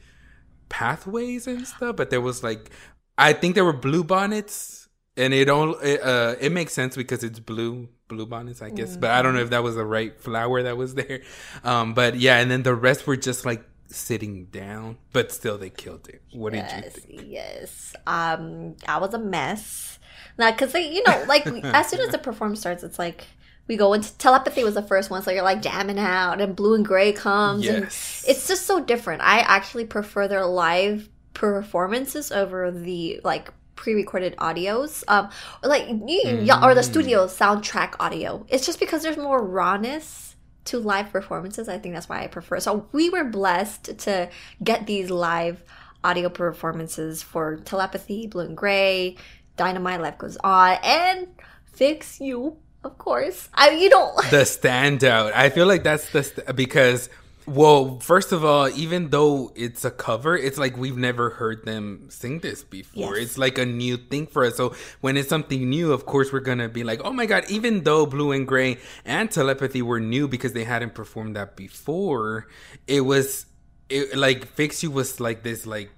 pathways 0.70 1.48
and 1.48 1.67
stuff, 1.67 1.96
but 1.96 2.10
there 2.10 2.22
was 2.22 2.43
like 2.43 2.70
I 3.17 3.34
think 3.34 3.55
there 3.55 3.63
were 3.65 3.74
blue 3.74 4.03
bonnets, 4.03 4.89
and 5.15 5.34
it 5.34 5.48
all 5.50 5.75
it, 5.75 6.01
uh 6.01 6.36
it 6.41 6.51
makes 6.51 6.74
sense 6.74 6.96
because 6.96 7.24
it's 7.24 7.39
blue 7.39 7.88
blue 8.08 8.25
bonnets, 8.25 8.62
I 8.62 8.70
guess. 8.70 8.98
But 8.98 9.12
I 9.12 9.22
don't 9.22 9.34
know 9.34 9.41
if 9.41 9.51
that 9.51 9.63
was 9.63 9.75
the 9.75 9.86
right 9.86 10.20
flower 10.20 10.63
that 10.63 10.75
was 10.77 10.96
there. 10.96 11.22
Um, 11.63 11.93
but 11.93 12.15
yeah, 12.15 12.38
and 12.39 12.51
then 12.51 12.63
the 12.63 12.75
rest 12.75 13.08
were 13.08 13.15
just 13.15 13.46
like 13.46 13.63
sitting 13.88 14.46
down, 14.46 14.98
but 15.12 15.32
still 15.32 15.58
they 15.58 15.70
killed 15.70 16.08
it. 16.10 16.22
What 16.32 16.54
did 16.54 16.60
you 16.63 16.78
Yes, 16.84 16.94
think? 16.96 17.22
yes. 17.25 17.96
Um, 18.08 18.75
I 18.88 18.98
was 18.98 19.13
a 19.13 19.20
mess. 19.20 20.00
Now, 20.38 20.52
because 20.52 20.72
they, 20.72 20.92
you 20.92 21.04
know, 21.08 21.25
like 21.28 21.46
as 21.63 21.90
soon 21.90 22.00
as 22.02 22.10
the 22.10 22.18
performance 22.18 22.60
starts, 22.62 22.84
it's 22.84 22.98
like 23.00 23.25
we 23.68 23.78
go 23.78 23.94
into 23.94 24.12
telepathy 24.18 24.63
was 24.63 24.74
the 24.75 24.82
first 24.84 25.10
one, 25.10 25.22
so 25.22 25.32
you're 25.32 25.44
like 25.44 25.62
jamming 25.62 26.00
out, 26.00 26.42
and 26.42 26.56
blue 26.56 26.74
and 26.74 26.86
gray 26.86 27.13
comes, 27.13 27.63
Yes. 27.63 28.24
and 28.25 28.36
it's 28.36 28.48
just 28.48 28.66
so 28.66 28.80
different. 28.84 29.22
I 29.22 29.40
actually 29.40 29.86
prefer 29.86 30.28
their 30.28 30.46
live 30.46 31.08
performances 31.34 32.32
over 32.32 32.72
the 32.72 33.20
like 33.24 33.52
pre-recorded 33.75 34.36
audios 34.38 35.04
um 35.08 35.30
like 35.63 35.88
yeah, 36.08 36.63
or 36.63 36.75
the 36.75 36.84
studio 36.84 37.25
soundtrack 37.25 37.96
audio 38.00 38.46
it's 38.50 38.66
just 38.68 38.80
because 38.80 39.02
there's 39.02 39.18
more 39.18 39.44
rawness 39.44 40.33
to 40.65 40.79
live 40.79 41.10
performances 41.12 41.67
i 41.67 41.77
think 41.77 41.93
that's 41.93 42.10
why 42.10 42.24
i 42.24 42.27
prefer 42.27 42.60
so 42.60 42.88
we 42.91 43.10
were 43.10 43.24
blessed 43.24 43.98
to 43.98 44.29
get 44.63 44.86
these 44.88 45.10
live 45.10 45.63
audio 46.03 46.29
performances 46.29 47.22
for 47.24 47.58
telepathy 47.58 48.27
blue 48.27 48.46
and 48.46 48.58
gray 48.58 49.15
dynamite 49.58 50.01
life 50.01 50.17
goes 50.17 50.38
on 50.43 50.77
and 50.84 51.27
fix 51.65 52.20
you 52.20 52.58
of 52.84 52.98
course 52.98 53.50
i 53.53 53.72
you 53.72 53.89
know 53.89 54.13
the 54.29 54.43
standout. 54.43 55.34
I 55.34 55.50
feel 55.50 55.67
like 55.67 55.84
that's 55.84 56.10
the 56.12 56.24
st- 56.24 56.55
because 56.55 57.10
well, 57.45 58.00
first 58.00 58.31
of 58.31 58.43
all, 58.45 58.69
even 58.69 59.09
though 59.09 59.51
it's 59.55 59.85
a 59.85 59.91
cover, 59.91 60.35
it's 60.38 60.57
like 60.57 60.77
we've 60.77 60.97
never 60.97 61.31
heard 61.31 61.65
them 61.65 62.07
sing 62.09 62.39
this 62.39 62.63
before. 62.63 63.15
Yes. 63.17 63.25
It's 63.25 63.38
like 63.38 63.57
a 63.57 63.65
new 63.65 63.97
thing 63.97 64.27
for 64.27 64.45
us. 64.45 64.57
So 64.57 64.75
when 65.01 65.17
it's 65.17 65.29
something 65.29 65.69
new, 65.69 65.91
of 65.91 66.05
course 66.05 66.31
we're 66.31 66.39
gonna 66.39 66.69
be 66.69 66.83
like, 66.83 67.01
oh 67.03 67.12
my 67.12 67.25
god! 67.25 67.45
Even 67.50 67.83
though 67.83 68.05
Blue 68.05 68.31
and 68.31 68.47
Gray 68.47 68.77
and 69.05 69.29
Telepathy 69.29 69.81
were 69.81 70.00
new 70.00 70.27
because 70.27 70.53
they 70.53 70.63
hadn't 70.63 70.93
performed 70.93 71.35
that 71.35 71.55
before, 71.55 72.47
it 72.88 73.01
was 73.01 73.45
it 73.89 74.15
like 74.15 74.45
Fix 74.47 74.83
You 74.83 74.91
was 74.91 75.19
like 75.19 75.43
this 75.43 75.65
like 75.65 75.91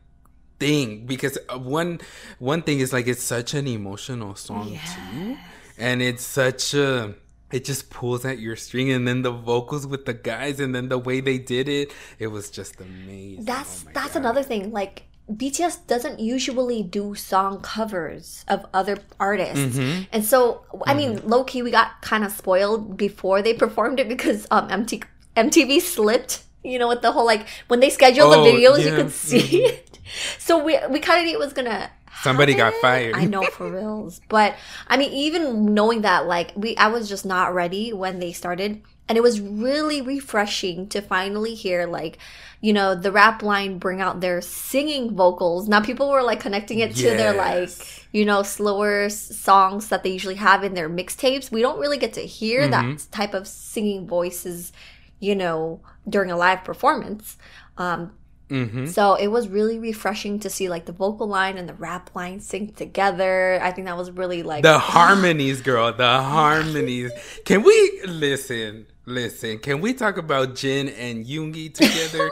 thing 0.59 1.05
because 1.05 1.37
uh, 1.49 1.59
one 1.59 1.99
one 2.39 2.61
thing 2.61 2.79
is 2.79 2.93
like 2.93 3.07
it's 3.07 3.23
such 3.23 3.53
an 3.53 3.67
emotional 3.67 4.35
song 4.35 4.79
too 4.95 5.37
and 5.77 6.01
it's 6.01 6.23
such 6.23 6.73
a 6.73 7.13
it 7.51 7.63
just 7.63 7.89
pulls 7.89 8.25
at 8.25 8.39
your 8.39 8.55
string 8.55 8.89
and 8.91 9.07
then 9.07 9.21
the 9.21 9.31
vocals 9.31 9.85
with 9.85 10.05
the 10.05 10.13
guys 10.13 10.59
and 10.59 10.73
then 10.73 10.89
the 10.89 10.97
way 10.97 11.21
they 11.21 11.37
did 11.37 11.69
it 11.69 11.93
it 12.19 12.27
was 12.27 12.49
just 12.49 12.79
amazing 12.81 13.45
That's 13.45 13.85
Oh 13.87 13.91
that's 13.93 14.13
God. 14.13 14.19
another 14.21 14.43
thing. 14.43 14.71
Like 14.71 15.03
BTS 15.31 15.87
doesn't 15.87 16.19
usually 16.19 16.83
do 16.83 17.15
song 17.15 17.59
covers 17.61 18.45
of 18.47 18.65
other 18.73 18.97
artists, 19.19 19.75
Mm-hmm. 19.77 20.03
and 20.11 20.23
so 20.23 20.65
I 20.85 20.93
mean, 20.93 21.19
low 21.27 21.43
key, 21.43 21.63
we 21.63 21.71
got 21.71 21.99
kind 22.01 22.23
of 22.23 22.31
spoiled 22.31 22.95
before 22.97 23.41
they 23.41 23.53
performed 23.53 23.99
it 23.99 24.07
because 24.07 24.45
um 24.51 24.69
MT- 24.69 25.01
MTV 25.35 25.81
slipped. 25.81 26.43
You 26.63 26.79
know, 26.79 26.87
with 26.87 27.01
the 27.01 27.11
whole 27.11 27.25
like 27.25 27.47
when 27.67 27.79
they 27.79 27.89
scheduled 27.91 28.33
Oh, 28.33 28.43
the 28.43 28.49
videos, 28.51 28.83
you 28.85 28.95
could 28.95 29.11
see 29.29 29.65
it. 29.65 29.99
So 30.39 30.63
we 30.63 30.77
we 30.89 30.99
kind 30.99 31.19
of 31.21 31.25
knew 31.25 31.33
it 31.33 31.39
was 31.39 31.53
gonna. 31.53 31.89
Somebody 32.21 32.53
got 32.55 32.73
fired. 32.75 33.15
I 33.15 33.25
know 33.25 33.43
for 33.43 33.69
reals, 33.69 34.21
but 34.29 34.55
I 34.87 34.97
mean, 34.97 35.11
even 35.13 35.73
knowing 35.73 36.01
that, 36.01 36.25
like 36.25 36.51
we, 36.55 36.75
I 36.77 36.87
was 36.87 37.07
just 37.07 37.25
not 37.25 37.53
ready 37.53 37.93
when 37.93 38.19
they 38.19 38.31
started, 38.31 38.81
and 39.07 39.17
it 39.17 39.21
was 39.21 39.39
really 39.39 40.01
refreshing 40.01 40.87
to 40.89 41.01
finally 41.01 41.53
hear, 41.53 41.85
like, 41.85 42.17
you 42.61 42.73
know, 42.73 42.95
the 42.95 43.11
rap 43.11 43.43
line 43.43 43.77
bring 43.77 44.01
out 44.01 44.21
their 44.21 44.41
singing 44.41 45.13
vocals. 45.15 45.67
Now 45.67 45.81
people 45.81 46.09
were 46.09 46.23
like 46.23 46.39
connecting 46.39 46.79
it 46.79 46.95
to 46.95 47.09
their 47.09 47.33
like, 47.33 47.69
you 48.11 48.25
know, 48.25 48.41
slower 48.41 49.09
songs 49.09 49.89
that 49.89 50.01
they 50.01 50.09
usually 50.09 50.35
have 50.35 50.63
in 50.63 50.73
their 50.73 50.89
mixtapes. 50.89 51.51
We 51.51 51.61
don't 51.61 51.79
really 51.79 51.97
get 51.99 52.13
to 52.13 52.21
hear 52.21 52.61
Mm-hmm. 52.61 52.71
that 52.95 53.05
type 53.11 53.33
of 53.35 53.47
singing 53.47 54.07
voices, 54.07 54.73
you 55.19 55.35
know, 55.35 55.81
during 56.09 56.31
a 56.31 56.37
live 56.37 56.63
performance. 56.63 57.37
Um, 57.77 58.13
Mhm. 58.49 58.87
so 58.87 59.15
it 59.15 59.27
was 59.27 59.47
really 59.47 59.79
refreshing 59.79 60.39
to 60.39 60.49
see 60.49 60.69
like 60.69 60.85
the 60.85 60.91
vocal 60.91 61.27
line 61.27 61.57
and 61.57 61.67
the 61.67 61.73
rap 61.73 62.11
line 62.15 62.39
sync 62.39 62.75
together. 62.75 63.59
I 63.61 63.71
think 63.71 63.87
that 63.87 63.97
was 63.97 64.11
really 64.11 64.43
like 64.43 64.61
the 64.63 64.77
harmonies 64.95 65.61
girl 65.61 65.91
the 65.93 66.21
harmonies 66.37 67.11
can 67.43 67.63
we 67.63 68.01
listen 68.07 68.85
listen 69.05 69.57
can 69.59 69.81
we 69.81 69.93
talk 69.93 70.17
about 70.17 70.55
jin 70.55 70.89
and 70.89 71.25
yoongi 71.25 71.73
together 71.81 72.29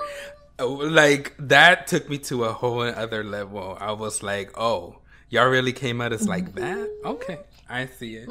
Oh, 0.60 0.74
like 0.74 1.34
that 1.40 1.88
took 1.88 2.08
me 2.10 2.20
to 2.30 2.44
a 2.46 2.54
whole 2.54 2.82
other 2.82 3.24
level 3.24 3.76
i 3.82 3.92
was 3.92 4.22
like 4.22 4.52
oh 4.58 4.98
y'all 5.30 5.48
really 5.48 5.74
came 5.74 6.00
at 6.00 6.14
us 6.14 6.28
like 6.28 6.54
that 6.56 6.78
Mm-hmm. 6.78 7.08
okay 7.08 7.40
i 7.68 7.88
see 7.88 8.16
it 8.18 8.30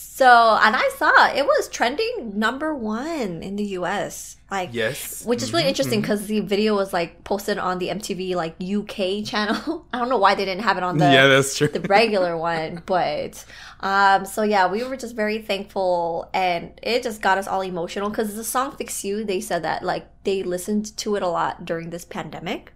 So, 0.00 0.58
and 0.62 0.76
I 0.76 0.88
saw 0.96 1.26
it 1.34 1.44
was 1.44 1.68
trending 1.68 2.38
number 2.38 2.72
one 2.74 3.42
in 3.42 3.56
the 3.56 3.64
US. 3.78 4.36
Like, 4.50 4.70
Yes. 4.70 5.26
which 5.26 5.42
is 5.42 5.52
really 5.52 5.66
Mhm, 5.66 5.68
interesting 5.68 6.00
because 6.00 6.26
the 6.26 6.40
video 6.40 6.76
was 6.76 6.92
like 6.92 7.24
posted 7.24 7.58
on 7.58 7.78
the 7.80 7.90
MTV 7.90 8.34
like 8.36 8.54
UK 8.60 9.22
channel. 9.24 9.86
I 9.92 9.98
don't 9.98 10.08
know 10.08 10.18
why 10.18 10.34
they 10.36 10.44
didn't 10.44 10.62
have 10.62 10.76
it 10.76 10.84
on 10.84 10.98
the 10.98 11.24
yeah, 11.24 11.26
that's 11.28 11.56
true. 11.56 11.70
the 11.72 11.80
regular 11.80 12.36
one, 12.36 12.82
but 12.86 13.44
um, 13.80 14.24
so 14.24 14.42
yeah, 14.42 14.68
we 14.70 14.84
were 14.84 14.96
just 14.96 15.16
very 15.16 15.38
thankful, 15.42 16.30
and 16.32 16.78
it 16.82 17.02
just 17.02 17.20
got 17.20 17.36
us 17.36 17.48
all 17.48 17.60
emotional 17.62 18.08
because 18.08 18.34
the 18.36 18.44
song 18.44 18.76
"Fix 18.76 19.04
You," 19.04 19.24
they 19.24 19.40
said 19.40 19.64
that 19.64 19.82
like 19.82 20.06
they 20.24 20.42
listened 20.44 20.96
to 20.98 21.16
it 21.16 21.22
a 21.22 21.28
lot 21.28 21.64
during 21.64 21.90
this 21.90 22.04
pandemic, 22.04 22.72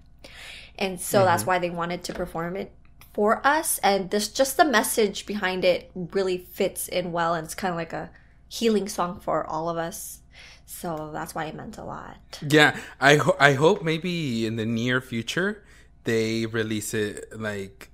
and 0.79 1.01
so 1.01 1.25
Mm-hmm. 1.25 1.25
that's 1.25 1.47
why 1.47 1.59
they 1.59 1.71
wanted 1.71 2.03
to 2.05 2.13
perform 2.13 2.57
it 2.57 2.73
for 3.15 3.47
us, 3.47 3.79
and 3.83 4.11
this 4.11 4.29
just 4.29 4.57
the 4.57 4.65
message 4.65 5.27
behind 5.27 5.65
it 5.65 5.91
really 5.95 6.39
fits 6.39 6.89
in 6.89 7.13
well, 7.13 7.35
and 7.35 7.45
it's 7.45 7.55
kind 7.55 7.73
of 7.73 7.77
like 7.77 7.93
a 7.93 8.11
healing 8.49 8.89
song 8.89 9.21
for 9.21 9.47
all 9.47 9.69
of 9.69 9.77
us. 9.77 10.21
So 10.67 11.11
that's 11.13 11.35
why 11.35 11.47
it 11.47 11.55
meant 11.55 11.77
a 11.77 11.85
lot. 11.85 12.17
Yeah, 12.47 12.77
I 13.01 13.17
ho- 13.17 13.37
I 13.39 13.53
hope 13.55 13.83
maybe 13.83 14.47
in 14.47 14.57
the 14.57 14.65
near 14.67 15.01
future 15.01 15.63
they 16.05 16.47
release 16.47 16.95
it 16.95 17.29
like 17.39 17.91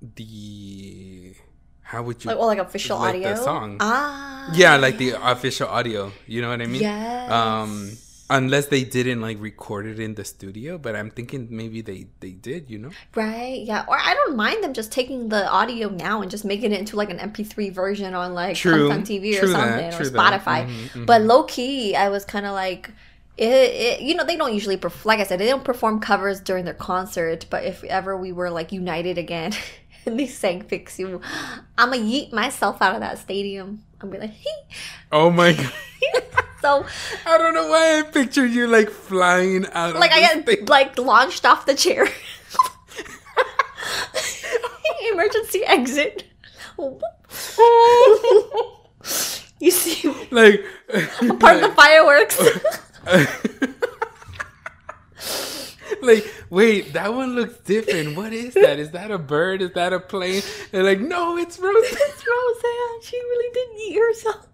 the 0.00 1.34
how 1.82 2.02
would 2.02 2.22
you 2.22 2.28
Like, 2.28 2.38
well, 2.38 2.46
like 2.46 2.58
official 2.58 2.98
like 2.98 3.14
the 3.22 3.28
audio 3.30 3.42
song. 3.44 3.78
Ah, 3.80 4.50
yeah 4.54 4.76
like 4.76 4.98
the 4.98 5.10
official 5.20 5.66
audio 5.68 6.12
you 6.26 6.40
know 6.42 6.48
what 6.50 6.60
I 6.62 6.66
mean 6.66 6.82
Yes. 6.82 7.30
um 7.32 7.96
unless 8.30 8.66
they 8.66 8.84
didn't 8.84 9.20
like 9.22 9.40
record 9.40 9.86
it 9.86 9.98
in 9.98 10.14
the 10.14 10.24
studio 10.24 10.76
but 10.76 10.94
I'm 10.94 11.10
thinking 11.10 11.48
maybe 11.50 11.80
they 11.80 12.08
they 12.20 12.32
did 12.32 12.68
you 12.70 12.78
know 12.78 12.90
Right, 13.14 13.62
yeah. 13.62 13.84
Or 13.88 13.96
I 13.98 14.12
don't 14.14 14.36
mind 14.36 14.62
them 14.62 14.72
just 14.74 14.92
taking 14.92 15.28
the 15.30 15.48
audio 15.50 15.88
now 15.88 16.20
and 16.22 16.30
just 16.30 16.44
making 16.44 16.72
it 16.72 16.78
into 16.78 16.96
like 16.96 17.10
an 17.10 17.18
MP3 17.18 17.72
version 17.72 18.14
on 18.14 18.34
like 18.34 18.56
True. 18.56 18.88
Content 18.88 19.08
TV 19.08 19.36
or 19.36 19.40
True 19.40 19.48
that, 19.52 19.92
something 19.94 20.06
or. 20.06 20.18
Spotify. 20.18 20.68
Mhm, 20.68 21.06
But 21.06 21.22
low 21.22 21.44
key, 21.44 21.96
I 21.96 22.10
was 22.10 22.24
kind 22.26 22.44
of 22.46 22.52
like, 22.52 22.90
it, 23.38 23.48
it, 23.48 24.00
you 24.02 24.14
know, 24.14 24.24
they 24.24 24.36
don't 24.36 24.52
usually, 24.52 24.76
perf- 24.76 25.04
like 25.04 25.20
I 25.20 25.24
said, 25.24 25.38
they 25.40 25.46
don't 25.46 25.64
perform 25.64 26.00
covers 26.00 26.40
during 26.40 26.64
their 26.64 26.74
concert. 26.74 27.46
But 27.48 27.64
if 27.64 27.82
ever 27.84 28.16
we 28.16 28.30
were 28.32 28.50
like 28.50 28.72
united 28.72 29.16
again 29.18 29.52
and 30.06 30.18
they 30.20 30.26
sang 30.26 30.62
Fix 30.62 30.98
You, 30.98 31.20
I'm 31.78 31.90
going 31.92 32.02
to 32.02 32.06
yeet 32.06 32.32
myself 32.32 32.82
out 32.82 32.94
of 32.94 33.00
that 33.00 33.18
stadium. 33.18 33.82
I'm 34.00 34.12
to 34.12 34.18
like, 34.18 34.34
oh 35.12 35.30
my 35.30 35.52
god 35.54 35.72
so 36.60 36.84
I 37.26 37.38
don't 37.38 37.54
know 37.54 37.68
why 37.68 37.98
I 37.98 38.02
pictured 38.02 38.50
you 38.50 38.66
like 38.66 38.90
flying 38.90 39.66
out 39.72 39.94
like 39.96 40.12
I 40.12 40.20
get 40.20 40.44
thing. 40.46 40.66
like 40.66 40.98
launched 40.98 41.46
off 41.46 41.66
the 41.66 41.74
chair. 41.74 42.08
Emergency 45.12 45.64
exit. 45.64 46.24
you 49.60 49.70
see 49.70 50.08
like 50.30 50.64
part 51.40 51.56
of 51.56 51.62
the 51.62 51.72
fireworks. 51.76 52.38
like, 56.02 56.24
wait, 56.50 56.92
that 56.92 57.12
one 57.14 57.34
looks 57.34 57.58
different. 57.60 58.16
What 58.16 58.32
is 58.32 58.54
that? 58.54 58.78
Is 58.78 58.90
that 58.92 59.10
a 59.10 59.18
bird? 59.18 59.62
Is 59.62 59.72
that 59.72 59.92
a 59.92 60.00
plane? 60.00 60.42
They're 60.70 60.84
like, 60.84 61.00
no, 61.00 61.36
it's 61.36 61.58
Rose. 61.58 61.74
it's 61.82 62.24
Roseanne. 62.26 63.02
She 63.02 63.16
really 63.16 63.52
didn't 63.52 63.80
eat 63.80 63.98
herself. 63.98 64.46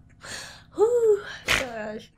Gosh. 1.45 2.11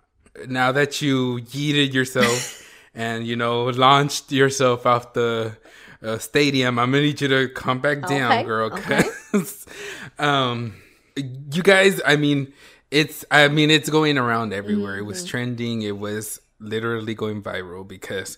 now 0.47 0.71
that 0.71 1.01
you 1.01 1.39
yeeted 1.41 1.93
yourself 1.93 2.63
and 2.95 3.25
you 3.25 3.35
know 3.35 3.65
launched 3.65 4.31
yourself 4.31 4.85
off 4.85 5.13
the 5.13 5.57
uh, 6.03 6.17
stadium, 6.19 6.77
I'm 6.77 6.91
gonna 6.91 7.03
need 7.03 7.21
you 7.21 7.27
to 7.29 7.49
come 7.49 7.79
back 7.79 8.05
down, 8.05 8.37
Okay, 8.37 8.43
girl. 8.43 8.67
okay. 8.71 9.09
'cause, 9.31 9.65
um, 10.19 10.75
you 11.15 11.63
guys, 11.63 11.99
I 12.05 12.15
mean, 12.17 12.53
it's, 12.91 13.25
I 13.31 13.47
mean, 13.47 13.71
it's 13.71 13.89
going 13.89 14.17
around 14.17 14.53
everywhere. 14.53 14.97
It 14.97 15.03
was 15.03 15.17
Mm-hmm. 15.19 15.27
trending. 15.27 15.81
It 15.81 15.97
was 15.97 16.39
literally 16.59 17.15
going 17.15 17.41
viral 17.41 17.87
because 17.87 18.37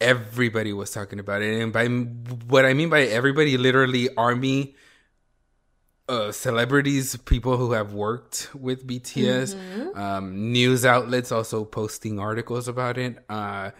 everybody 0.00 0.72
was 0.72 0.90
talking 0.90 1.18
about 1.20 1.42
it. 1.42 1.60
And 1.62 1.72
by 1.72 1.86
what 1.86 2.64
I 2.64 2.74
mean 2.74 2.90
by 2.90 3.02
everybody, 3.02 3.56
literally 3.56 4.08
army 4.16 4.74
uh, 6.08 6.30
celebrities, 6.32 7.16
people 7.16 7.56
who 7.56 7.72
have 7.72 7.92
worked 7.92 8.50
with 8.54 8.86
BTS, 8.86 9.96
um, 9.96 10.52
news 10.52 10.84
outlets 10.84 11.32
also 11.32 11.64
posting 11.64 12.18
articles 12.18 12.68
about 12.68 12.96
it. 12.98 13.18
Uh, 13.28 13.70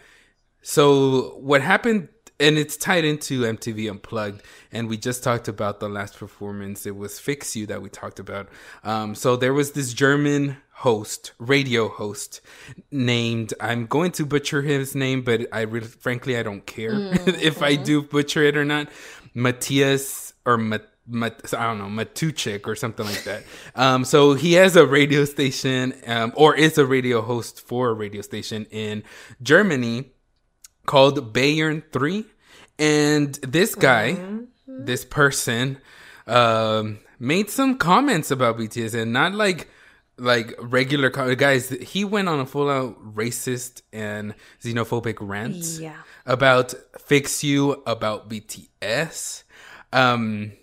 so 0.61 1.37
what 1.39 1.61
happened, 1.61 2.09
and 2.39 2.57
it's 2.57 2.75
tied 2.77 3.05
into 3.05 3.41
MTV 3.41 3.89
Unplugged, 3.89 4.43
and 4.71 4.89
we 4.89 4.97
just 4.97 5.23
talked 5.23 5.47
about 5.47 5.79
the 5.79 5.89
last 5.89 6.17
performance. 6.17 6.85
It 6.85 6.95
was 6.95 7.19
Fix 7.19 7.55
You 7.55 7.65
that 7.67 7.81
we 7.81 7.89
talked 7.89 8.19
about. 8.19 8.49
Um, 8.83 9.15
so 9.15 9.35
there 9.37 9.53
was 9.53 9.71
this 9.71 9.93
German 9.93 10.57
host, 10.71 11.31
radio 11.39 11.87
host, 11.87 12.41
named 12.91 13.53
I'm 13.59 13.87
going 13.87 14.11
to 14.13 14.25
butcher 14.25 14.61
his 14.61 14.93
name, 14.95 15.21
but 15.21 15.47
I 15.51 15.61
really, 15.61 15.87
frankly, 15.87 16.37
I 16.37 16.43
don't 16.43 16.65
care 16.65 16.91
if 17.25 17.63
I 17.63 17.75
do 17.75 18.01
butcher 18.03 18.43
it 18.43 18.57
or 18.57 18.65
not. 18.65 18.89
Matthias 19.33 20.33
or 20.45 20.57
Mat- 20.57 20.89
Mat- 21.07 21.53
I 21.57 21.63
don't 21.67 21.77
know, 21.79 22.03
Matuchik 22.03 22.67
or 22.67 22.75
something 22.75 23.05
like 23.05 23.23
that. 23.23 23.43
Um, 23.75 24.03
so 24.05 24.33
he 24.33 24.53
has 24.53 24.75
a 24.75 24.85
radio 24.85 25.25
station, 25.25 25.93
um, 26.05 26.33
or 26.35 26.55
is 26.55 26.77
a 26.77 26.85
radio 26.85 27.21
host 27.21 27.61
for 27.65 27.89
a 27.89 27.93
radio 27.93 28.21
station 28.21 28.65
in 28.71 29.03
Germany 29.41 30.11
called 30.85 31.33
Bayern 31.33 31.83
3. 31.91 32.25
And 32.79 33.33
this 33.35 33.73
guy, 33.75 34.17
this 34.67 35.05
person, 35.05 35.77
um, 36.27 36.99
made 37.19 37.49
some 37.49 37.77
comments 37.77 38.29
about 38.31 38.57
BTS 38.57 38.93
and 38.93 39.13
not 39.13 39.33
like 39.33 39.69
like 40.19 40.55
regular 40.59 41.09
co- 41.11 41.35
guys. 41.35 41.69
He 41.69 42.03
went 42.03 42.27
on 42.27 42.39
a 42.39 42.45
full 42.45 42.69
out 42.69 42.97
racist 43.15 43.81
and 43.93 44.33
xenophobic 44.63 45.17
rant 45.21 45.55
Yeah. 45.79 45.95
about 46.25 46.73
Fix 46.99 47.43
You, 47.43 47.83
about 47.85 48.27
BTS. 48.27 49.43
Um, 49.93 50.53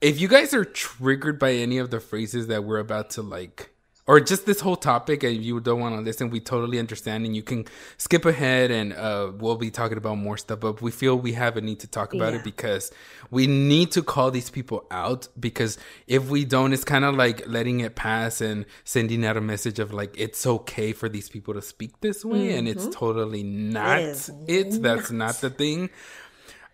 if 0.00 0.20
you 0.20 0.28
guys 0.28 0.52
are 0.54 0.64
triggered 0.64 1.38
by 1.38 1.52
any 1.52 1.78
of 1.78 1.90
the 1.90 2.00
phrases 2.00 2.46
that 2.48 2.64
we're 2.64 2.78
about 2.78 3.10
to 3.10 3.22
like, 3.22 3.70
or 4.08 4.20
just 4.20 4.46
this 4.46 4.60
whole 4.60 4.76
topic, 4.76 5.24
and 5.24 5.42
you 5.42 5.58
don't 5.58 5.80
want 5.80 5.96
to 5.96 6.00
listen, 6.00 6.30
we 6.30 6.38
totally 6.38 6.78
understand, 6.78 7.26
and 7.26 7.34
you 7.34 7.42
can 7.42 7.64
skip 7.98 8.24
ahead, 8.24 8.70
and 8.70 8.92
uh, 8.92 9.32
we'll 9.36 9.56
be 9.56 9.68
talking 9.68 9.98
about 9.98 10.14
more 10.16 10.36
stuff. 10.36 10.60
But 10.60 10.80
we 10.80 10.92
feel 10.92 11.16
we 11.16 11.32
have 11.32 11.56
a 11.56 11.60
need 11.60 11.80
to 11.80 11.88
talk 11.88 12.14
about 12.14 12.32
Yeah. 12.32 12.38
it 12.38 12.44
because 12.44 12.92
we 13.32 13.48
need 13.48 13.90
to 13.92 14.02
call 14.04 14.30
these 14.30 14.48
people 14.48 14.86
out. 14.92 15.26
Because 15.40 15.76
if 16.06 16.28
we 16.28 16.44
don't, 16.44 16.72
it's 16.72 16.84
kind 16.84 17.04
of 17.04 17.16
like 17.16 17.48
letting 17.48 17.80
it 17.80 17.96
pass 17.96 18.40
and 18.40 18.64
sending 18.84 19.24
out 19.26 19.36
a 19.36 19.40
message 19.40 19.80
of 19.80 19.92
like 19.92 20.14
it's 20.16 20.46
okay 20.46 20.92
for 20.92 21.08
these 21.08 21.28
people 21.28 21.54
to 21.54 21.62
speak 21.62 22.00
this 22.00 22.24
way, 22.24 22.54
and 22.56 22.68
it's 22.68 22.86
totally 22.94 23.42
not. 23.42 23.98
is 24.02 24.30
It 24.46 24.82
that's 24.82 25.10
not 25.10 25.34
the 25.40 25.50
thing. 25.50 25.90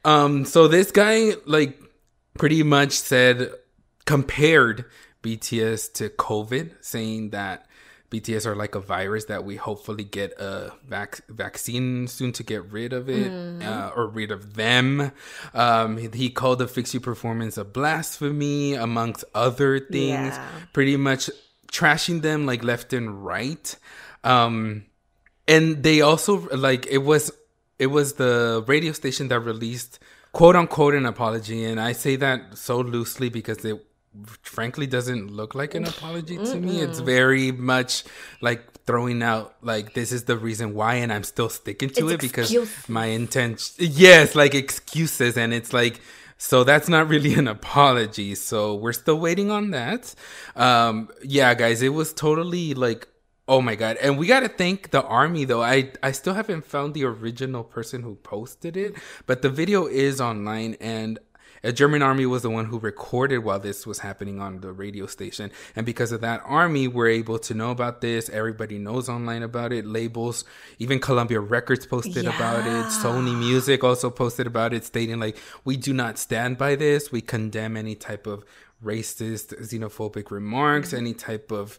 Um, 0.05 0.45
so 0.45 0.69
this 0.69 0.91
guy 0.91 1.33
like 1.47 1.79
pretty 2.35 2.63
much 2.63 2.93
said 2.93 3.51
compared 4.05 4.85
BTS 5.23 5.93
to 5.95 6.09
COVID, 6.09 6.73
saying 6.81 7.31
that 7.31 7.67
BTS 8.13 8.45
are 8.45 8.55
like 8.55 8.75
a 8.75 8.81
virus 8.81 9.25
that 9.25 9.45
we 9.45 9.57
hopefully 9.57 10.05
get 10.05 10.33
a 10.39 10.73
vac- 10.87 11.27
vaccine 11.29 12.07
soon 12.07 12.31
to 12.33 12.43
get 12.43 12.71
rid 12.71 12.93
of 12.93 13.09
it 13.09 13.63
uh, 13.63 13.91
or 13.97 14.07
rid 14.07 14.31
of 14.31 14.55
them. 14.55 15.13
Um, 15.55 15.97
he, 15.97 16.09
he 16.13 16.29
called 16.31 16.59
the 16.59 16.69
Fix 16.69 16.93
You 16.93 17.01
performance 17.01 17.57
a 17.57 17.65
blasphemy, 17.65 18.75
amongst 18.75 19.25
other 19.35 19.81
things. 19.81 20.35
Yeah. 20.35 20.49
Pretty 20.75 20.99
much 20.99 21.31
trashing 21.73 22.21
them 22.21 22.45
like 22.45 22.63
left 22.63 22.93
and 22.93 23.25
right. 23.25 23.75
Um, 24.25 24.85
and 25.49 25.83
they 25.83 26.03
also 26.03 26.49
like 26.51 26.87
it 26.87 26.99
was 26.99 27.33
it 27.79 27.87
was 27.87 28.15
the 28.15 28.63
radio 28.67 28.93
station 28.93 29.29
that 29.29 29.41
released 29.41 29.99
quote 30.33 30.57
unquote 30.57 30.95
an 30.95 31.07
apology 31.07 31.65
and 31.65 31.79
i 31.81 31.93
say 31.93 32.17
that 32.17 32.57
so 32.57 32.79
loosely 32.81 33.29
because 33.29 33.65
it 33.65 33.85
frankly 34.43 34.87
doesn't 34.87 35.31
look 35.31 35.55
like 35.55 35.75
an 35.75 35.87
apology 35.87 36.37
to 36.37 36.57
me. 36.57 36.81
It's 36.83 36.99
very 36.99 37.51
much 37.51 38.05
like 38.43 38.61
throwing 38.87 39.23
out 39.23 39.55
like 39.63 39.95
this 39.95 40.13
is 40.13 40.25
the 40.25 40.37
reason 40.37 40.75
why 40.75 40.97
and 40.97 41.11
i'm 41.13 41.23
still 41.25 41.49
sticking 41.49 41.89
to 41.91 42.05
It's 42.09 42.15
it 42.15 42.21
because 42.21 42.53
excuses. 42.53 42.89
my 42.91 43.07
intention 43.07 43.75
yes 43.79 44.35
like 44.35 44.55
excuses 44.55 45.39
and 45.39 45.55
it's 45.55 45.73
like 45.73 46.01
so 46.37 46.63
that's 46.65 46.89
not 46.91 47.09
really 47.09 47.33
an 47.35 47.49
apology 47.49 48.35
so 48.35 48.75
we're 48.75 48.93
still 48.93 49.19
waiting 49.19 49.51
on 49.51 49.71
that. 49.71 50.15
Um 50.57 51.09
yeah 51.23 51.55
guys 51.55 51.81
it 51.81 51.91
was 51.91 52.13
totally 52.13 52.75
like 52.75 53.09
Oh 53.53 53.61
my 53.61 53.75
god! 53.75 53.99
And 53.99 54.17
we 54.17 54.27
gotta 54.27 54.49
thank 54.49 54.93
the 54.93 55.03
army 55.03 55.45
though. 55.45 55.63
I 55.63 55.91
I 56.03 56.13
still 56.13 56.33
haven't 56.33 56.65
found 56.65 56.95
the 56.95 57.05
original 57.05 57.63
person 57.63 58.03
who 58.03 58.15
posted 58.15 58.79
it, 58.79 58.95
but 59.27 59.43
the 59.43 59.51
video 59.51 59.85
is 59.87 60.23
online, 60.23 60.79
and 60.81 61.19
a 61.63 61.71
German 61.71 62.01
army 62.01 62.25
was 62.25 62.41
the 62.45 62.49
one 62.49 62.65
who 62.65 62.79
recorded 62.79 63.41
while 63.41 63.59
this 63.59 63.87
was 63.87 63.99
happening 63.99 64.41
on 64.41 64.63
the 64.63 64.73
radio 64.73 65.05
station. 65.05 65.51
And 65.77 65.85
because 65.85 66.13
of 66.13 66.23
that 66.23 66.41
army, 66.47 66.89
we're 66.89 67.09
able 67.09 67.39
to 67.41 67.53
know 67.53 67.71
about 67.71 68.01
this. 68.01 68.31
Everybody 68.31 68.79
knows 68.79 69.11
online 69.11 69.43
about 69.43 69.71
it. 69.71 69.85
Labels, 69.85 70.47
even 70.79 70.99
Columbia 70.99 71.41
Records 71.41 71.85
posted 71.85 72.25
about 72.25 72.67
it. 72.67 72.87
Sony 72.87 73.39
Music 73.39 73.85
also 73.85 74.09
posted 74.09 74.47
about 74.47 74.73
it, 74.73 74.87
stating 74.87 75.21
like, 75.21 75.37
"We 75.63 75.77
do 75.77 75.93
not 75.93 76.17
stand 76.17 76.57
by 76.57 76.75
this. 76.75 77.13
We 77.13 77.21
condemn 77.21 77.77
any 77.77 77.97
type 77.97 78.27
of." 78.27 78.47
racist, 78.85 79.55
xenophobic 79.61 80.33
remarks, 80.33 80.89
mm-hmm. 80.89 80.97
any 80.97 81.15
type 81.15 81.53
of 81.53 81.79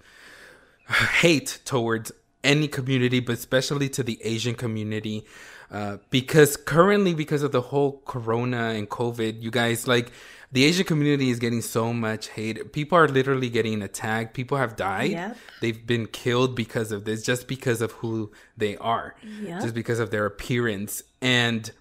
hate 0.88 1.60
towards 1.65 2.12
any 2.43 2.67
community, 2.67 3.19
but 3.19 3.34
especially 3.34 3.89
to 3.89 4.04
the 4.04 4.19
Asian 4.24 4.56
community. 4.56 5.24
Uh, 5.72 5.98
because 6.10 6.56
currently, 6.56 7.13
because 7.13 7.41
of 7.41 7.52
the 7.52 7.62
whole 7.62 8.02
Corona 8.06 8.69
and 8.69 8.89
COVID, 8.89 9.41
you 9.41 9.50
guys 9.50 9.88
like 9.88 10.12
the 10.52 10.65
Asian 10.65 10.86
community 10.86 11.32
is 11.32 11.39
getting 11.39 11.62
so 11.62 11.91
much 11.93 12.28
hate. 12.30 12.74
People 12.74 12.96
are 12.96 13.08
literally 13.08 13.50
getting 13.50 13.82
attacked. 13.82 14.36
People 14.36 14.58
have 14.58 14.76
died. 14.76 15.12
Yep. 15.12 15.38
They've 15.62 15.88
been 15.88 16.06
killed 16.06 16.56
because 16.56 16.91
of 16.91 17.06
this, 17.06 17.24
just 17.24 17.48
because 17.48 17.82
of 17.82 17.91
who 17.93 18.32
they 18.56 18.78
are, 18.78 19.15
Yep. 19.41 19.62
just 19.62 19.74
because 19.74 19.98
of 19.98 20.12
their 20.12 20.28
appearance, 20.28 21.02
and 21.22 21.72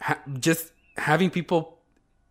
ha- 0.00 0.20
just 0.38 0.70
having 0.98 1.30
people 1.30 1.78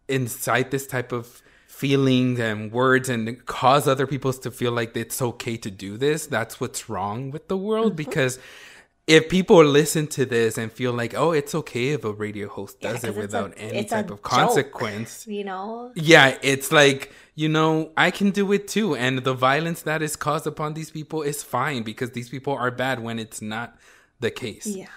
incite 0.07 0.69
this 0.69 0.85
type 0.85 1.11
of 1.11 1.41
feelings 1.83 2.39
and 2.49 2.71
words 2.81 3.07
and 3.13 3.23
cause 3.45 3.83
other 3.93 4.07
people 4.13 4.31
to 4.45 4.49
feel 4.59 4.71
like 4.79 4.91
it's 5.03 5.19
okay 5.29 5.55
to 5.65 5.69
do 5.85 5.91
this 6.05 6.19
that's 6.35 6.55
what's 6.61 6.81
wrong 6.91 7.19
with 7.33 7.45
the 7.51 7.57
world 7.67 7.91
Mm-hmm. 7.93 8.03
because 8.09 8.33
if 9.15 9.21
people 9.37 9.61
listen 9.79 10.03
to 10.17 10.23
this 10.35 10.51
and 10.61 10.67
feel 10.79 10.93
like 11.01 11.13
oh 11.23 11.31
it's 11.39 11.53
okay 11.61 11.85
if 11.97 12.01
a 12.11 12.13
radio 12.25 12.47
host 12.57 12.77
Yeah, 12.79 12.91
it 12.91 12.95
it's 12.95 13.03
a- 13.03 13.11
without 13.23 13.51
any 13.57 13.83
type 13.83 14.09
of 14.15 14.19
joke. 14.19 14.23
consequence 14.37 15.09
You 15.27 15.43
know? 15.49 15.91
yeah 16.13 16.37
it's 16.51 16.69
like 16.81 17.01
you 17.41 17.49
know 17.49 17.71
i 17.97 18.09
can 18.17 18.29
do 18.41 18.45
it 18.57 18.63
too 18.75 18.89
and 19.03 19.13
the 19.29 19.35
violence 19.51 19.81
that 19.89 20.01
is 20.07 20.13
caused 20.27 20.47
upon 20.53 20.69
these 20.79 20.91
people 20.97 21.19
is 21.31 21.37
fine 21.57 21.81
because 21.91 22.09
these 22.17 22.29
people 22.35 22.53
are 22.63 22.71
bad 22.71 22.97
when 23.07 23.15
it's 23.25 23.41
not 23.41 23.69
the 24.25 24.31
case 24.43 24.65
Yeah. 24.81 24.87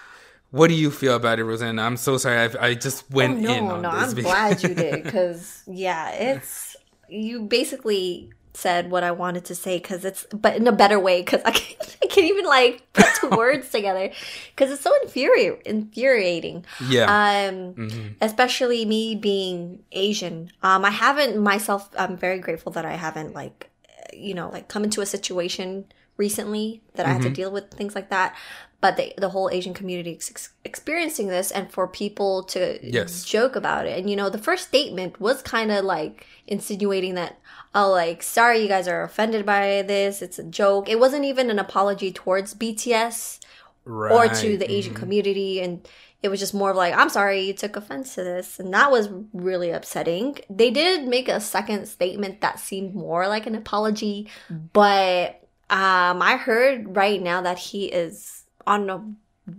what 0.51 0.67
do 0.71 0.75
you 0.83 0.89
feel 1.01 1.15
about 1.21 1.35
it 1.41 1.43
rosanna 1.51 1.81
i'm 1.87 1.97
so 1.97 2.13
sorry 2.23 2.37
I've, 2.45 2.55
i 2.67 2.69
just 2.87 2.99
went 3.11 3.33
oh, 3.45 3.53
in 3.53 3.65
no, 3.67 3.73
on 3.75 3.81
no, 3.81 3.89
I'm 3.89 4.13
because- 4.19 4.31
glad 4.33 4.63
you 4.63 4.73
did 4.83 5.03
because 5.03 5.63
yeah, 5.85 6.11
it's 6.29 6.76
you 7.09 7.41
basically 7.41 8.31
said 8.53 8.89
what 8.89 9.03
I 9.03 9.11
wanted 9.11 9.45
to 9.45 9.55
say 9.55 9.77
because 9.77 10.03
it's 10.03 10.25
but 10.33 10.55
in 10.55 10.65
a 10.65 10.71
better 10.71 10.99
way 10.99 11.21
because 11.21 11.41
I 11.45 11.51
can't, 11.51 11.97
I 12.03 12.07
can't 12.07 12.27
even 12.27 12.45
like 12.45 12.91
put 12.93 13.05
two 13.21 13.29
words 13.37 13.69
together 13.69 14.09
because 14.55 14.71
it's 14.71 14.81
so 14.81 14.91
infuri- 15.05 15.61
infuriating. 15.61 16.65
yeah 16.89 17.05
Um, 17.05 17.73
Mhm. 17.75 18.15
especially 18.19 18.83
me 18.85 19.15
being 19.15 19.83
Asian. 19.91 20.49
Um, 20.63 20.83
I 20.85 20.89
haven't 20.89 21.37
myself. 21.41 21.89
I'm 21.97 22.17
very 22.17 22.39
grateful 22.39 22.71
that 22.73 22.85
I 22.85 22.93
haven't 22.93 23.33
like, 23.33 23.69
you 24.13 24.33
know, 24.33 24.49
like 24.49 24.67
come 24.69 24.83
into 24.83 25.01
a 25.01 25.05
situation 25.05 25.85
recently 26.17 26.81
that 26.95 27.05
I 27.05 27.13
had 27.13 27.21
to 27.23 27.29
deal 27.29 27.51
with 27.51 27.71
things 27.71 27.95
like 27.95 28.09
that. 28.09 28.35
But 28.79 28.95
the 28.97 29.13
the 29.17 29.29
whole 29.29 29.49
Asian 29.49 29.73
community 29.73 30.11
is 30.11 30.29
ex- 30.29 30.49
experiencing 30.63 31.29
this, 31.29 31.49
and 31.49 31.71
for 31.71 31.87
people 31.87 32.43
to 32.43 32.77
Yes. 32.83 33.23
joke 33.23 33.55
about 33.55 33.87
it, 33.87 33.97
and 33.97 34.07
you 34.09 34.15
know, 34.15 34.29
the 34.29 34.37
first 34.37 34.67
statement 34.67 35.19
was 35.19 35.41
kind 35.41 35.71
of 35.71 35.83
like 35.83 36.25
insinuating 36.45 37.15
that. 37.15 37.39
Oh, 37.73 37.89
like, 37.91 38.21
sorry, 38.23 38.59
you 38.61 38.67
guys 38.67 38.87
are 38.87 39.01
offended 39.03 39.45
by 39.45 39.81
this. 39.81 40.21
It's 40.21 40.37
a 40.39 40.43
joke. 40.43 40.87
It 40.89 40.99
wasn't 40.99 41.25
even 41.25 41.49
an 41.49 41.57
apology 41.59 42.11
towards 42.11 42.53
BTS 42.53 43.39
or 43.85 43.91
to 43.91 43.91
Right. 43.91 44.31
Mm-hmm. 44.31 44.57
the 44.59 44.71
Asian 44.71 44.93
community. 44.93 45.59
And 45.61 45.87
it 46.23 46.29
was 46.29 46.39
just 46.39 46.53
more 46.53 46.71
of 46.71 46.77
like, 46.77 46.95
I'm 46.95 47.09
sorry 47.09 47.41
you 47.41 47.53
took 47.53 47.75
offense 47.75 48.15
to 48.15 48.23
this. 48.23 48.59
And 48.59 48.73
that 48.73 48.89
was 48.91 49.09
really 49.33 49.69
upsetting. 49.71 50.37
They 50.49 50.71
did 50.71 51.07
make 51.07 51.27
a 51.29 51.39
second 51.39 51.87
statement 51.87 52.41
that 52.41 52.59
seemed 52.59 52.95
more 52.95 53.27
like 53.27 53.45
an 53.47 53.55
apology, 53.55 54.27
but 54.73 55.46
um, 55.69 56.21
I 56.21 56.37
heard 56.37 56.95
right 56.95 57.21
now 57.21 57.41
that 57.41 57.57
he 57.57 57.85
is 57.85 58.43
on 58.65 58.89
a 58.89 59.03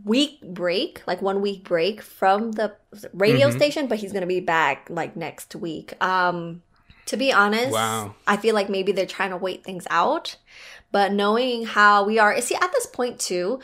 week 0.05 0.41
break, 0.43 1.03
like 1.07 1.23
one 1.23 1.41
week 1.41 1.65
break 1.65 2.03
from 2.03 2.53
the 2.53 2.75
radio 3.13 3.49
Mhm. 3.49 3.53
station, 3.53 3.87
but 3.89 3.99
he's 3.99 4.13
going 4.13 4.23
to 4.23 4.27
be 4.27 4.41
back 4.41 4.89
like 4.91 5.17
next 5.17 5.55
week. 5.57 5.95
Um, 6.03 6.63
to 7.07 7.17
be 7.17 7.33
honest, 7.33 7.73
Wow. 7.73 8.15
I 8.27 8.37
feel 8.37 8.55
like 8.55 8.69
maybe 8.69 8.93
they're 8.93 9.07
trying 9.07 9.31
to 9.31 9.37
wait 9.37 9.65
things 9.65 9.87
out. 9.91 10.37
But 10.91 11.13
knowing 11.13 11.67
how 11.67 12.05
we 12.05 12.19
are, 12.19 12.39
see, 12.41 12.55
at 12.55 12.73
this 12.73 12.87
point 12.87 13.19
too, 13.19 13.61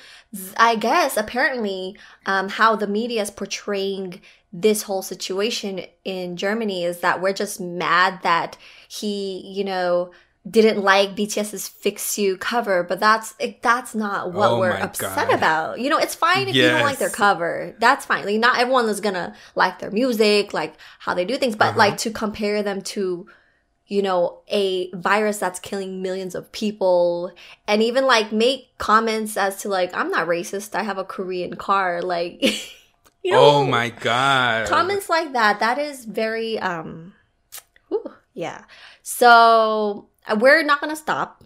I 0.56 0.76
guess 0.76 1.16
apparently 1.16 1.96
um, 2.26 2.48
how 2.50 2.76
the 2.76 2.86
media 2.86 3.22
is 3.22 3.30
portraying 3.30 4.20
this 4.52 4.82
whole 4.82 5.02
situation 5.02 5.80
in 6.04 6.36
Germany 6.36 6.84
is 6.84 7.00
that 7.00 7.20
we're 7.20 7.32
just 7.32 7.60
mad 7.60 8.20
that 8.22 8.56
he, 8.88 9.40
you 9.46 9.64
know, 9.64 10.10
didn't 10.48 10.82
like 10.82 11.16
BTS's 11.16 11.68
"Fix 11.68 12.18
You" 12.18 12.36
cover, 12.36 12.82
but 12.82 13.00
that's 13.00 13.34
it, 13.38 13.62
that's 13.62 13.94
not 13.94 14.32
what 14.32 14.50
Oh 14.52 14.58
we're 14.58 14.72
upset 14.72 15.28
God. 15.28 15.34
about. 15.38 15.80
You 15.80 15.88
know, 15.90 15.98
it's 15.98 16.14
fine 16.14 16.48
if 16.48 16.54
you 16.54 16.62
don't 16.62 16.82
like 16.82 16.98
their 16.98 17.08
cover. 17.10 17.74
That's 17.78 18.04
fine. 18.04 18.26
Like 18.26 18.38
not 18.38 18.58
everyone 18.58 18.88
is 18.88 19.00
gonna 19.00 19.34
like 19.54 19.78
their 19.78 19.90
music, 19.90 20.52
like 20.52 20.74
how 20.98 21.14
they 21.14 21.24
do 21.24 21.38
things, 21.38 21.56
but 21.56 21.68
Uh-huh. 21.70 21.78
like 21.78 21.96
to 21.98 22.10
compare 22.10 22.62
them 22.62 22.82
to 22.82 23.26
you 23.86 24.00
know, 24.00 24.40
a 24.48 24.90
virus 24.92 25.36
that's 25.36 25.60
killing 25.60 26.00
millions 26.00 26.34
of 26.34 26.50
people 26.52 27.30
and 27.68 27.82
even 27.82 28.06
like 28.06 28.32
make 28.32 28.76
comments 28.78 29.36
as 29.36 29.58
to 29.60 29.68
like, 29.68 29.94
I'm 29.94 30.08
not 30.10 30.26
racist. 30.26 30.74
I 30.74 30.82
have 30.82 30.96
a 30.96 31.04
Korean 31.04 31.54
car. 31.56 32.00
Like, 32.00 32.42
you 33.22 33.32
know, 33.32 33.40
oh 33.40 33.66
my 33.66 33.90
god 33.90 34.68
comments 34.68 35.10
like 35.10 35.34
that, 35.34 35.60
that 35.60 35.78
is 35.78 36.06
very, 36.06 36.58
um, 36.58 37.12
whew, 37.88 38.10
yeah. 38.32 38.64
So 39.02 40.08
Uh, 40.26 40.36
we're 40.38 40.62
not 40.62 40.80
going 40.80 40.90
to 40.90 40.96
stop. 40.96 41.44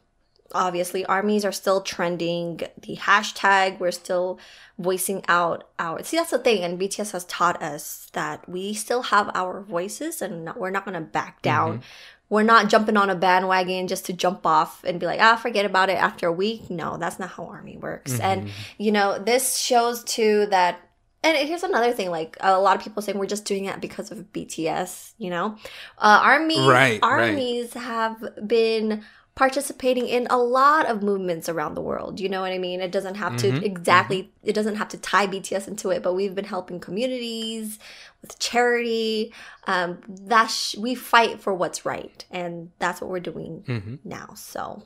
Obviously, 0.52 1.04
armies 1.04 1.44
are 1.44 1.52
still 1.52 1.82
trending. 1.82 2.60
The 2.80 2.96
hashtag, 2.96 3.78
we're 3.78 3.90
still 3.90 4.38
voicing 4.78 5.22
out 5.28 5.68
our. 5.78 6.02
See, 6.02 6.16
that's 6.16 6.30
the 6.30 6.38
thing. 6.38 6.62
And 6.62 6.80
BTS 6.80 7.12
has 7.12 7.24
taught 7.26 7.62
us 7.62 8.08
that 8.14 8.48
we 8.48 8.72
still 8.72 9.02
have 9.02 9.30
our 9.34 9.60
voices 9.60 10.22
and 10.22 10.46
not, 10.46 10.58
we're 10.58 10.70
not 10.70 10.84
going 10.84 10.94
to 10.94 11.00
back 11.00 11.36
mm-hmm. 11.36 11.42
down. 11.42 11.82
We're 12.30 12.42
not 12.42 12.68
jumping 12.68 12.96
on 12.96 13.08
a 13.08 13.14
bandwagon 13.14 13.88
just 13.88 14.06
to 14.06 14.12
jump 14.12 14.46
off 14.46 14.84
and 14.84 15.00
be 15.00 15.06
like, 15.06 15.20
ah, 15.20 15.36
forget 15.36 15.64
about 15.64 15.88
it 15.88 15.96
after 15.96 16.26
a 16.26 16.32
week. 16.32 16.68
No, 16.68 16.98
that's 16.98 17.18
not 17.18 17.30
how 17.30 17.46
army 17.46 17.78
works. 17.78 18.20
And, 18.20 18.42
mm-hmm. 18.42 18.50
you 18.76 18.92
know, 18.92 19.18
this 19.18 19.56
shows 19.56 20.04
too 20.04 20.46
that 20.50 20.87
and 21.22 21.36
here's 21.48 21.62
another 21.64 21.92
thing 21.92 22.10
like 22.10 22.36
a 22.40 22.58
lot 22.60 22.76
of 22.76 22.82
people 22.82 23.02
saying 23.02 23.18
we're 23.18 23.26
just 23.26 23.44
doing 23.44 23.64
it 23.66 23.80
because 23.80 24.10
of 24.10 24.18
bts 24.32 25.12
you 25.18 25.30
know? 25.30 25.56
Uh, 25.98 26.20
armies 26.22 26.58
Right, 26.68 27.00
right. 27.02 27.74
have 27.74 28.46
been 28.46 29.04
participating 29.34 30.08
in 30.08 30.26
a 30.30 30.36
lot 30.36 30.86
of 30.86 31.00
movements 31.02 31.48
around 31.48 31.74
the 31.74 31.80
world 31.80 32.18
you 32.18 32.28
know 32.28 32.40
what 32.40 32.50
i 32.52 32.58
mean? 32.58 32.80
It 32.80 32.90
doesn't 32.90 33.14
have 33.16 33.34
Mm-hmm, 33.34 33.60
to 33.60 33.64
exactly 33.64 34.32
it 34.42 34.52
doesn't 34.54 34.76
have 34.76 34.88
to 34.88 34.98
tie 34.98 35.26
bts 35.28 35.68
into 35.68 35.90
it 35.90 36.02
but 36.02 36.14
we've 36.14 36.34
been 36.34 36.44
helping 36.44 36.80
communities 36.80 37.78
with 38.22 38.38
charity. 38.40 39.32
Um 39.66 40.00
that 40.08 40.48
sh- 40.48 40.76
we 40.76 40.94
fight 40.96 41.40
for 41.40 41.54
what's 41.54 41.84
right 41.86 42.24
and 42.32 42.70
that's 42.80 43.00
what 43.00 43.10
we're 43.10 43.20
doing 43.20 43.62
Mhm. 43.68 43.98
now 44.04 44.34
so 44.34 44.82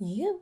yeah 0.00 0.32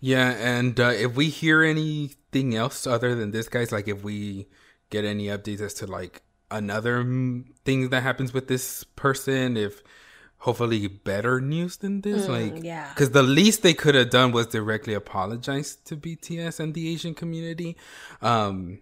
Yeah, 0.00 0.30
and 0.30 0.78
uh, 0.78 0.88
if 0.88 1.14
we 1.14 1.28
hear 1.28 1.62
anything 1.62 2.54
else 2.54 2.86
other 2.86 3.14
than 3.14 3.30
this, 3.30 3.48
guys, 3.48 3.72
like 3.72 3.88
if 3.88 4.02
we 4.02 4.48
get 4.90 5.04
any 5.04 5.26
updates 5.26 5.60
as 5.60 5.74
to 5.74 5.86
like 5.86 6.22
another 6.50 7.04
mm, 7.04 7.44
thing 7.64 7.88
that 7.88 8.02
happens 8.02 8.32
with 8.32 8.48
this 8.48 8.84
person, 8.84 9.56
if 9.56 9.82
hopefully 10.38 10.86
better 10.86 11.40
news 11.40 11.78
than 11.78 12.02
this, 12.02 12.28
like 12.28 12.62
yeah. 12.62 12.90
because 12.90 13.10
the 13.10 13.22
least 13.22 13.62
they 13.62 13.74
could 13.74 13.94
have 13.94 14.10
done 14.10 14.30
was 14.30 14.46
directly 14.46 14.94
apologize 14.94 15.76
to 15.76 15.96
BTS 15.96 16.60
and 16.60 16.74
the 16.74 16.92
Asian 16.92 17.14
community. 17.14 17.76
Um, 18.20 18.80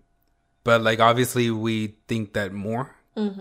but 0.64 0.80
like 0.82 1.00
obviously 1.00 1.50
we 1.50 1.94
think 2.08 2.32
that 2.34 2.52
more 2.52 2.96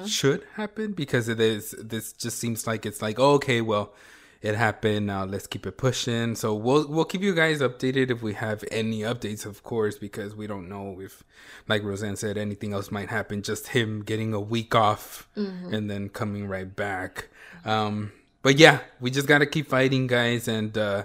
should 0.05 0.45
happen 0.55 0.91
because 0.93 1.29
it 1.29 1.39
is. 1.39 1.71
This 1.79 2.13
just 2.13 2.37
seems 2.39 2.67
like 2.67 2.85
it's 2.85 3.01
like 3.01 3.19
oh, 3.19 3.33
okay, 3.33 3.61
well 3.61 3.93
it 4.41 4.55
happened. 4.55 5.07
Now 5.07 5.23
let's 5.25 5.47
keep 5.47 5.65
it 5.67 5.77
pushing. 5.77 6.35
So 6.35 6.53
we'll 6.55 6.87
we'll 6.87 7.05
keep 7.05 7.21
you 7.21 7.35
guys 7.35 7.59
updated 7.59 8.09
if 8.09 8.21
we 8.23 8.33
have 8.33 8.63
any 8.71 9.01
updates, 9.01 9.45
of 9.45 9.63
course, 9.63 9.97
because 9.97 10.35
we 10.35 10.47
don't 10.47 10.67
know 10.67 10.99
if, 10.99 11.23
like 11.67 11.83
Roseanne 11.83 12.15
said, 12.15 12.37
anything 12.37 12.73
else 12.73 12.91
might 12.91 13.09
happen. 13.09 13.43
Just 13.43 13.67
him 13.67 14.01
getting 14.03 14.33
a 14.33 14.39
week 14.41 14.73
off 14.73 15.27
and 15.35 15.89
then 15.89 16.09
coming 16.09 16.47
right 16.47 16.75
back. 16.75 17.29
Um, 17.65 18.11
but 18.41 18.57
yeah, 18.57 18.79
we 18.99 19.11
just 19.11 19.27
gotta 19.27 19.45
keep 19.45 19.67
fighting, 19.67 20.07
guys. 20.07 20.47
And 20.47 20.75
uh, 20.77 21.03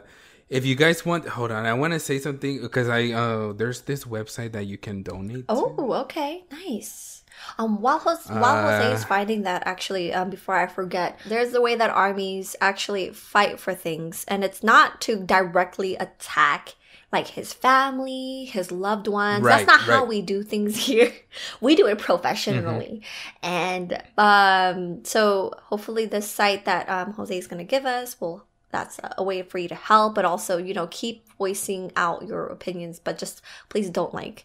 if 0.48 0.64
you 0.64 0.74
guys 0.74 1.04
want, 1.04 1.28
hold 1.28 1.50
on, 1.50 1.66
I 1.66 1.74
want 1.74 1.92
to 1.92 2.00
say 2.00 2.18
something 2.18 2.62
because 2.62 2.88
I 2.88 3.12
uh, 3.12 3.52
there's 3.52 3.82
this 3.82 4.04
website 4.04 4.52
that 4.52 4.64
you 4.64 4.78
can 4.78 5.02
donate. 5.02 5.48
to. 5.48 5.54
Oh, 5.54 5.92
okay, 6.04 6.44
nice. 6.50 7.15
Um, 7.58 7.80
while 7.80 7.98
Jose, 8.00 8.32
while 8.32 8.62
Jose 8.62 8.92
is 8.92 9.02
Uh, 9.02 9.06
finding 9.06 9.42
that, 9.42 9.62
actually, 9.66 10.12
um, 10.12 10.28
before 10.30 10.56
I 10.56 10.66
forget, 10.66 11.18
there's 11.26 11.52
the 11.52 11.60
way 11.62 11.74
that 11.74 11.90
armies 11.90 12.54
actually 12.60 13.10
fight 13.10 13.58
for 13.58 13.74
things, 13.74 14.24
and 14.28 14.44
it's 14.44 14.62
not 14.62 15.00
to 15.02 15.16
directly 15.16 15.96
attack 15.96 16.74
like 17.12 17.28
his 17.28 17.52
family, 17.52 18.44
his 18.46 18.70
loved 18.72 19.06
ones. 19.06 19.42
Right, 19.42 19.64
That's 19.64 19.68
not 19.68 19.80
how 19.80 20.04
we 20.04 20.20
do 20.22 20.42
things 20.42 20.76
here. 20.86 21.12
we 21.60 21.74
do 21.76 21.86
it 21.86 21.98
professionally, 21.98 23.02
and 23.42 24.02
um, 24.18 25.04
so 25.04 25.52
hopefully 25.64 26.04
this 26.06 26.28
site 26.30 26.64
that 26.66 26.88
um, 26.88 27.12
Jose 27.12 27.36
is 27.36 27.46
going 27.46 27.58
to 27.58 27.64
give 27.64 27.86
us 27.86 28.20
will. 28.20 28.44
That's 28.70 28.98
a 29.16 29.22
way 29.22 29.40
for 29.42 29.56
you 29.58 29.68
to 29.68 29.74
help, 29.76 30.16
but 30.16 30.24
also, 30.26 30.58
you 30.58 30.74
know, 30.74 30.88
keep 30.90 31.26
voicing 31.38 31.92
out 31.96 32.26
your 32.26 32.46
opinions, 32.46 32.98
but 32.98 33.16
just 33.16 33.40
please 33.70 33.88
don't 33.88 34.12
like 34.12 34.44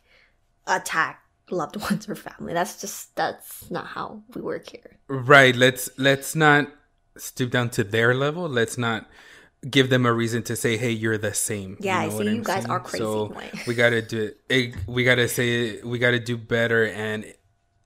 attack 0.68 1.21
loved 1.52 1.76
ones 1.82 2.08
or 2.10 2.16
family. 2.16 2.54
That's 2.54 2.80
just 2.82 3.16
that's 3.16 3.70
not 3.72 3.88
how 3.88 4.22
we 4.34 4.42
work 4.42 4.70
here. 4.70 4.98
Right. 5.08 5.56
Let's 5.56 5.90
let's 5.98 6.36
not 6.36 6.68
stoop 7.18 7.52
down 7.52 7.70
to 7.72 7.84
their 7.84 8.14
level. 8.14 8.48
Let's 8.48 8.78
not 8.78 9.10
give 9.70 9.90
them 9.90 10.06
a 10.06 10.14
reason 10.14 10.44
to 10.44 10.56
say, 10.56 10.78
"Hey, 10.78 10.92
you're 10.92 11.18
the 11.18 11.34
same." 11.34 11.78
Yeah, 11.80 12.00
I 12.00 12.06
know 12.06 12.12
see 12.12 12.18
what 12.18 12.26
you 12.26 12.32
I'm 12.32 12.44
guys 12.44 12.64
saying? 12.64 12.72
are 12.72 12.80
crazy. 12.80 13.04
So 13.04 13.36
we 13.68 13.76
gotta 13.76 14.02
do 14.02 14.32
it. 14.50 14.76
We 14.88 15.04
gotta 15.04 15.28
say 15.28 15.82
we 15.84 16.00
gotta 16.00 16.20
do 16.20 16.38
better 16.38 16.86
and 16.86 17.34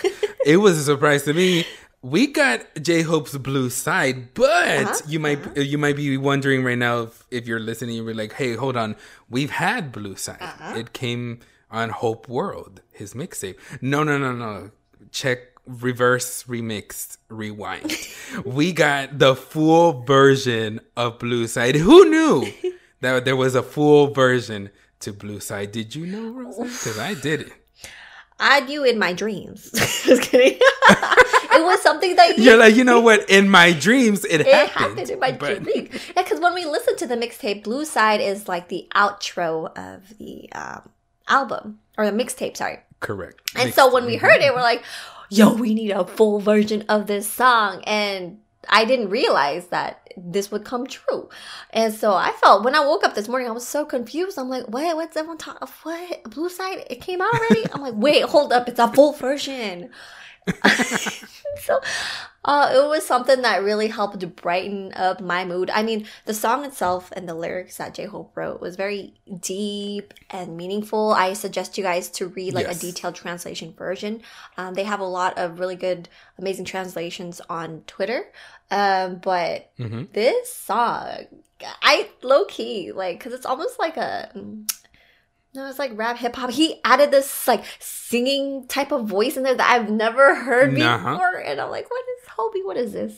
It 0.44 0.58
was 0.58 0.78
a 0.78 0.82
surprise 0.82 1.22
to 1.24 1.32
me. 1.32 1.64
We 2.02 2.26
got 2.26 2.60
j-hope's 2.82 3.36
blue 3.38 3.70
side 3.70 4.34
but 4.34 4.50
uh-huh. 4.50 5.00
you 5.08 5.18
might 5.18 5.38
uh-huh. 5.38 5.60
you 5.60 5.78
might 5.78 5.96
be 5.96 6.16
wondering 6.18 6.62
right 6.62 6.76
now 6.76 7.04
if, 7.04 7.26
if 7.30 7.46
you're 7.46 7.60
listening 7.60 7.96
you're 7.96 8.14
like 8.14 8.34
hey 8.34 8.54
hold 8.54 8.76
on. 8.76 8.96
We've 9.30 9.50
had 9.50 9.90
blue 9.90 10.16
side. 10.16 10.42
Uh-huh. 10.42 10.74
It 10.76 10.92
came 10.92 11.40
on 11.70 11.88
hope 11.88 12.28
world 12.28 12.82
his 12.92 13.14
mixtape. 13.14 13.56
No 13.80 14.04
no 14.04 14.18
no 14.18 14.32
no. 14.32 14.70
Check 15.12 15.38
reverse 15.66 16.44
remix 16.44 17.16
rewind. 17.28 17.90
We 18.44 18.72
got 18.72 19.18
the 19.18 19.36
full 19.36 20.02
version 20.02 20.80
of 20.96 21.20
blue 21.20 21.46
side. 21.46 21.76
Who 21.76 22.10
knew 22.10 22.52
that 23.04 23.24
there 23.24 23.36
was 23.36 23.54
a 23.54 23.62
full 23.62 24.08
version 24.08 24.70
to 25.00 25.12
blue 25.12 25.40
side 25.40 25.70
did 25.72 25.94
you 25.94 26.06
know 26.06 26.30
Rosa? 26.30 26.62
because 26.62 26.98
i 26.98 27.14
did 27.14 27.40
it 27.42 27.52
I 28.40 28.60
knew 28.60 28.82
in 28.82 28.98
my 28.98 29.12
dreams. 29.12 29.70
Just 30.04 30.22
kidding. 30.22 30.58
it 30.60 31.64
was 31.64 31.80
something 31.82 32.16
that 32.16 32.36
you 32.36 32.42
you're 32.44 32.56
like 32.56 32.74
you 32.74 32.82
know 32.82 33.00
what 33.00 33.30
in 33.30 33.48
my 33.48 33.72
dreams 33.72 34.24
it, 34.24 34.40
it 34.40 34.46
happened, 34.48 34.70
happened 34.98 35.10
in 35.10 35.18
my 35.20 35.30
but- 35.32 35.62
dreams. 35.62 35.88
Yeah, 35.92 36.22
because 36.24 36.40
when 36.40 36.52
we 36.52 36.64
listen 36.64 36.96
to 36.96 37.06
the 37.06 37.14
mixtape, 37.14 37.62
Blue 37.62 37.84
Side 37.84 38.20
is 38.20 38.48
like 38.48 38.68
the 38.68 38.88
outro 38.92 39.70
of 39.78 40.18
the 40.18 40.50
um, 40.52 40.88
album 41.28 41.78
or 41.96 42.10
the 42.10 42.12
mixtape. 42.12 42.56
Sorry. 42.56 42.80
correct 42.98 43.52
And 43.54 43.66
Mixed- 43.66 43.76
so 43.76 43.92
when 43.94 44.04
we 44.04 44.16
heard 44.16 44.40
it, 44.42 44.52
we're 44.52 44.62
like, 44.62 44.82
"Yo, 45.30 45.54
we 45.54 45.72
need 45.72 45.92
a 45.92 46.04
full 46.04 46.40
version 46.40 46.84
of 46.88 47.06
this 47.06 47.30
song." 47.30 47.84
And 47.86 48.40
I 48.68 48.84
didn't 48.84 49.10
realize 49.10 49.68
that 49.68 50.08
this 50.16 50.50
would 50.50 50.64
come 50.64 50.86
true. 50.86 51.28
And 51.70 51.92
so 51.92 52.14
I 52.14 52.32
felt 52.32 52.64
when 52.64 52.74
I 52.74 52.84
woke 52.84 53.04
up 53.04 53.14
this 53.14 53.28
morning, 53.28 53.48
I 53.48 53.52
was 53.52 53.66
so 53.66 53.84
confused. 53.84 54.38
I'm 54.38 54.48
like, 54.48 54.66
"What? 54.66 54.96
What's 54.96 55.16
everyone 55.16 55.38
talking? 55.38 55.68
What? 55.82 56.24
Blue 56.24 56.48
Side? 56.48 56.86
It 56.90 57.00
came 57.00 57.20
out 57.20 57.32
already?" 57.34 57.64
I'm 57.72 57.80
like, 57.80 57.94
"Wait, 57.96 58.22
hold 58.24 58.52
up! 58.52 58.68
It's 58.68 58.78
a 58.80 58.88
full 58.88 59.12
version." 59.12 59.90
so 61.62 61.80
uh, 62.44 62.70
it 62.74 62.88
was 62.88 63.06
something 63.06 63.42
that 63.42 63.62
really 63.62 63.88
helped 63.88 64.36
brighten 64.36 64.92
up 64.94 65.20
my 65.20 65.44
mood. 65.44 65.70
I 65.70 65.82
mean, 65.82 66.06
the 66.26 66.34
song 66.34 66.64
itself 66.64 67.10
and 67.16 67.28
the 67.28 67.34
lyrics 67.34 67.78
that 67.78 67.94
J 67.94 68.04
Hope 68.06 68.36
wrote 68.36 68.60
was 68.60 68.76
very 68.76 69.14
deep 69.40 70.12
and 70.30 70.56
meaningful. 70.56 71.12
I 71.12 71.32
suggest 71.32 71.78
you 71.78 71.84
guys 71.84 72.08
to 72.10 72.28
read 72.28 72.52
like 72.54 72.66
Yes. 72.66 72.76
a 72.78 72.80
detailed 72.86 73.14
translation 73.14 73.72
version. 73.72 74.22
Um, 74.58 74.74
they 74.74 74.84
have 74.84 75.00
a 75.00 75.04
lot 75.06 75.38
of 75.38 75.58
really 75.58 75.76
good, 75.76 76.08
amazing 76.38 76.66
translations 76.66 77.40
on 77.48 77.82
Twitter. 77.86 78.30
Um, 78.70 79.16
but 79.16 79.70
Mhm. 79.78 80.12
this 80.12 80.52
song, 80.52 81.26
I 81.82 82.10
low 82.22 82.44
key 82.44 82.92
like 82.92 83.18
because 83.18 83.32
it's 83.32 83.46
almost 83.46 83.78
like 83.78 83.96
a. 83.96 84.30
No, 85.54 85.68
it's 85.68 85.78
like 85.78 85.92
rap 85.96 86.18
hip 86.18 86.34
hop. 86.34 86.50
He 86.50 86.80
added 86.84 87.10
this 87.10 87.46
like 87.46 87.64
singing 87.78 88.66
type 88.66 88.90
of 88.92 89.06
voice 89.06 89.36
in 89.36 89.42
there 89.44 89.54
that 89.54 89.70
I've 89.70 89.88
never 89.90 90.34
heard 90.34 90.76
Uh-huh. 90.76 91.12
before, 91.14 91.36
and 91.38 91.60
I'm 91.60 91.70
like, 91.70 91.88
"What 91.90 92.02
is 92.18 92.28
Hobi? 92.36 92.64
What 92.64 92.76
is 92.76 92.92
this? 92.92 93.14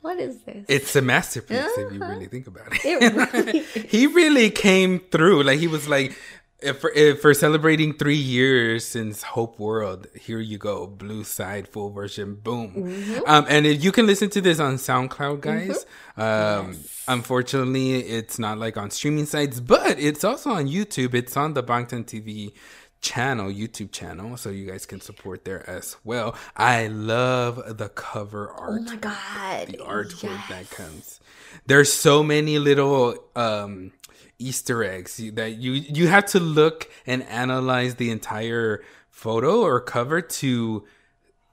What 0.00 0.18
is 0.18 0.42
this?" 0.44 0.64
it's 0.68 0.96
a 0.96 1.02
masterpiece 1.02 1.58
if 1.76 1.92
you 1.92 2.00
Uh-huh. 2.02 2.12
really 2.12 2.26
think 2.26 2.46
about 2.46 2.68
it. 2.72 2.80
It 2.84 3.14
really 3.34 3.60
he 3.88 4.06
really 4.06 4.48
came 4.50 5.00
through. 5.00 5.42
Like 5.42 5.58
he 5.58 5.68
was 5.68 5.86
like, 5.86 6.16
if 6.62 6.80
for, 6.80 6.90
if 6.90 7.20
for 7.20 7.34
celebrating 7.34 7.94
three 7.94 8.16
years 8.16 8.84
since 8.84 9.22
Hope 9.22 9.58
World, 9.58 10.06
here 10.14 10.40
you 10.40 10.58
go, 10.58 10.86
Blue 10.86 11.24
Side 11.24 11.68
full 11.68 11.90
version, 11.90 12.34
boom. 12.34 12.74
Mm-hmm. 12.74 13.20
Um, 13.26 13.46
and 13.48 13.66
if 13.66 13.82
you 13.82 13.92
can 13.92 14.06
listen 14.06 14.30
to 14.30 14.40
this 14.40 14.60
on 14.60 14.76
SoundCloud, 14.76 15.40
guys. 15.40 15.86
Um, 16.16 16.76
unfortunately, 17.08 18.00
it's 18.00 18.38
not 18.38 18.58
like 18.58 18.76
on 18.76 18.90
streaming 18.90 19.26
sites, 19.26 19.58
but 19.58 19.98
it's 19.98 20.22
also 20.22 20.50
on 20.50 20.66
YouTube. 20.66 21.14
It's 21.14 21.36
on 21.36 21.54
the 21.54 21.62
Bangtan 21.62 22.04
TV 22.04 22.52
channel, 23.00 23.50
YouTube 23.50 23.92
channel, 23.92 24.36
so 24.36 24.50
you 24.50 24.66
guys 24.66 24.86
can 24.86 25.00
support 25.00 25.44
there 25.44 25.68
as 25.68 25.96
well. 26.04 26.36
I 26.56 26.88
love 26.88 27.78
the 27.78 27.88
cover 27.88 28.50
art 28.50 28.80
oh 28.80 28.84
my 28.84 28.96
god, 28.96 29.68
the 29.68 29.78
artwork 29.78 30.22
yes. 30.22 30.48
that 30.48 30.70
comes. 30.70 31.20
There's 31.66 31.92
so 31.92 32.22
many 32.22 32.58
little 32.58 33.16
um, 33.34 33.92
Easter 34.40 34.82
eggs 34.82 35.20
that 35.34 35.56
you 35.58 35.72
you 35.72 36.08
have 36.08 36.26
to 36.26 36.40
look 36.40 36.88
and 37.06 37.22
analyze 37.24 37.96
the 37.96 38.10
entire 38.10 38.82
photo 39.10 39.60
or 39.62 39.80
cover 39.80 40.20
to 40.20 40.84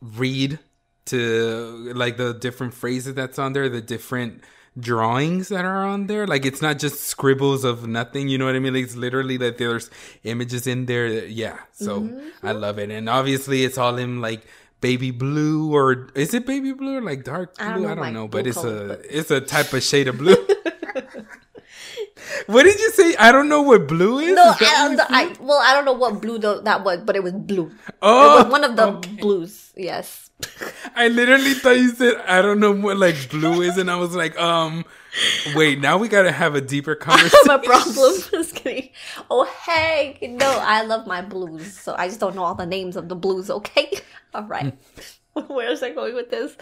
read 0.02 0.60
to 1.06 1.92
like 1.96 2.18
the 2.18 2.34
different 2.34 2.74
phrases 2.74 3.14
that's 3.16 3.40
on 3.40 3.54
there, 3.54 3.70
the 3.70 3.82
different 3.82 4.44
drawings 4.80 5.48
that 5.50 5.66
are 5.66 5.86
on 5.86 6.08
there. 6.08 6.28
Like 6.28 6.46
it's 6.46 6.62
not 6.62 6.80
just 6.80 7.04
scribbles 7.06 7.64
of 7.64 7.88
nothing, 7.88 8.28
you 8.28 8.38
know 8.38 8.46
what 8.46 8.56
I 8.56 8.60
mean? 8.60 8.74
Like, 8.74 8.84
it's 8.84 8.96
literally 8.96 9.38
that 9.38 9.58
there's 9.58 9.90
images 10.24 10.68
in 10.68 10.86
there. 10.86 11.10
that- 11.14 11.30
yeah. 11.32 11.58
So 11.72 11.96
I 11.96 12.00
Mm-hmm. 12.52 12.60
love 12.62 12.78
it. 12.80 12.92
And 12.92 13.10
obviously 13.10 13.64
it's 13.64 13.78
all 13.78 13.98
in 13.98 14.22
like 14.22 14.46
baby 14.82 15.10
blue 15.12 15.74
or 15.74 16.10
is 16.14 16.34
it 16.34 16.46
baby 16.46 16.74
blue 16.74 16.98
or 16.98 17.02
like 17.02 17.24
dark 17.24 17.58
blue? 17.58 17.66
I 17.66 17.70
I 17.70 17.74
don't 17.74 17.84
don't 17.84 17.98
know 17.98 18.12
know, 18.12 18.28
but 18.28 18.46
it's 18.46 18.58
color, 18.58 18.84
a 18.84 18.88
but- 18.90 19.06
it's 19.10 19.32
a 19.32 19.42
type 19.42 19.74
of 19.74 19.82
shade 19.84 20.08
of 20.08 20.18
blue. 20.18 20.36
what 22.48 22.64
did 22.64 22.80
you 22.80 22.92
say? 22.92 23.16
I 23.18 23.32
don't 23.32 23.50
know 23.50 23.62
what 23.62 23.88
blue 23.88 24.20
is. 24.20 24.36
No, 24.36 24.52
Is 24.52 24.58
I 24.62 24.88
what 24.88 24.98
don't 24.98 24.98
know. 24.98 25.06
I, 25.10 25.36
well, 25.40 25.60
I 25.64 25.74
don't 25.74 25.86
know 25.86 25.94
what 25.94 26.22
blue 26.22 26.38
tho- 26.40 26.62
that 26.62 26.84
was, 26.84 27.00
but 27.06 27.16
it 27.16 27.24
was 27.24 27.34
blue. 27.34 27.72
Oh, 28.02 28.40
it 28.40 28.44
was 28.44 28.52
one 28.52 28.64
of 28.64 28.76
the 28.76 28.88
okay. 28.88 29.12
blues. 29.16 29.74
Yes. 29.76 30.30
I 30.96 31.08
literally 31.08 31.54
thought 31.56 31.78
you 31.78 31.90
said 31.90 32.18
I 32.28 32.42
don't 32.42 32.60
know 32.60 32.72
what 32.72 32.98
like 32.98 33.30
blue 33.30 33.62
is, 33.62 33.78
and 33.78 33.90
I 33.90 33.96
was 33.96 34.16
like, 34.16 34.38
um, 34.40 34.86
wait, 35.56 35.80
now 35.80 35.98
we 35.98 36.08
gotta 36.08 36.32
have 36.32 36.54
a 36.56 36.62
deeper 36.62 36.96
conversation. 37.08 37.40
my 37.46 37.58
problem. 37.58 38.14
Just 38.32 38.56
kidding. 38.56 38.90
Oh 39.32 39.46
heck, 39.46 40.22
no! 40.22 40.60
I 40.62 40.84
love 40.84 41.08
my 41.08 41.22
blues, 41.22 41.74
so 41.74 41.96
I 41.98 42.08
just 42.08 42.20
don't 42.20 42.36
know 42.36 42.44
all 42.44 42.56
the 42.56 42.66
names 42.68 42.96
of 42.96 43.10
the 43.10 43.16
blues. 43.16 43.50
Okay, 43.50 43.92
all 44.34 44.44
right. 44.44 44.74
Where 45.48 45.70
is 45.72 45.84
I 45.84 45.92
going 45.92 46.16
with 46.16 46.30
this? 46.30 46.56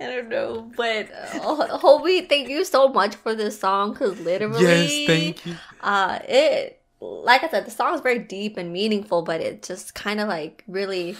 I 0.00 0.06
don't 0.06 0.28
know, 0.28 0.70
but 0.76 1.10
uh, 1.12 1.78
Hobi, 1.78 2.28
thank 2.28 2.48
you 2.48 2.64
so 2.64 2.88
much 2.88 3.14
for 3.16 3.34
this 3.34 3.58
song 3.58 3.92
because 3.92 4.18
literally, 4.20 4.62
Yes, 4.62 5.06
thank 5.06 5.46
you. 5.46 5.56
Uh, 5.80 6.18
it 6.28 6.80
like 7.00 7.44
I 7.44 7.48
said, 7.48 7.64
the 7.66 7.70
song 7.70 7.94
is 7.94 8.00
very 8.00 8.18
deep 8.18 8.56
and 8.56 8.72
meaningful, 8.72 9.22
but 9.22 9.40
it 9.40 9.62
just 9.62 9.94
kind 9.94 10.20
of 10.20 10.28
like 10.28 10.64
really, 10.66 11.16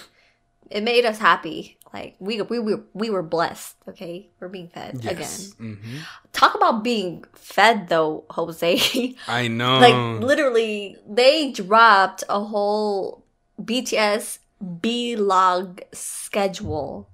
it 0.70 0.82
made 0.82 1.04
us 1.04 1.18
happy. 1.18 1.76
Like 1.92 2.16
we 2.18 2.42
we 2.42 2.58
were 2.58 2.82
we 2.92 3.08
were 3.10 3.22
blessed. 3.22 3.76
Okay, 3.88 4.28
we're 4.40 4.48
being 4.48 4.68
fed 4.68 5.00
Yes, 5.02 5.54
again. 5.58 5.76
hmm 5.76 5.98
Talk 6.32 6.54
about 6.54 6.84
being 6.84 7.24
fed 7.34 7.88
though, 7.88 8.24
Jose. 8.30 9.14
I 9.28 9.48
know. 9.48 9.78
like 9.80 10.22
literally 10.22 10.96
they 11.08 11.50
dropped 11.52 12.24
a 12.28 12.40
whole 12.44 13.24
bts 13.60 14.38
b-log 14.80 15.80
schedule 15.92 17.08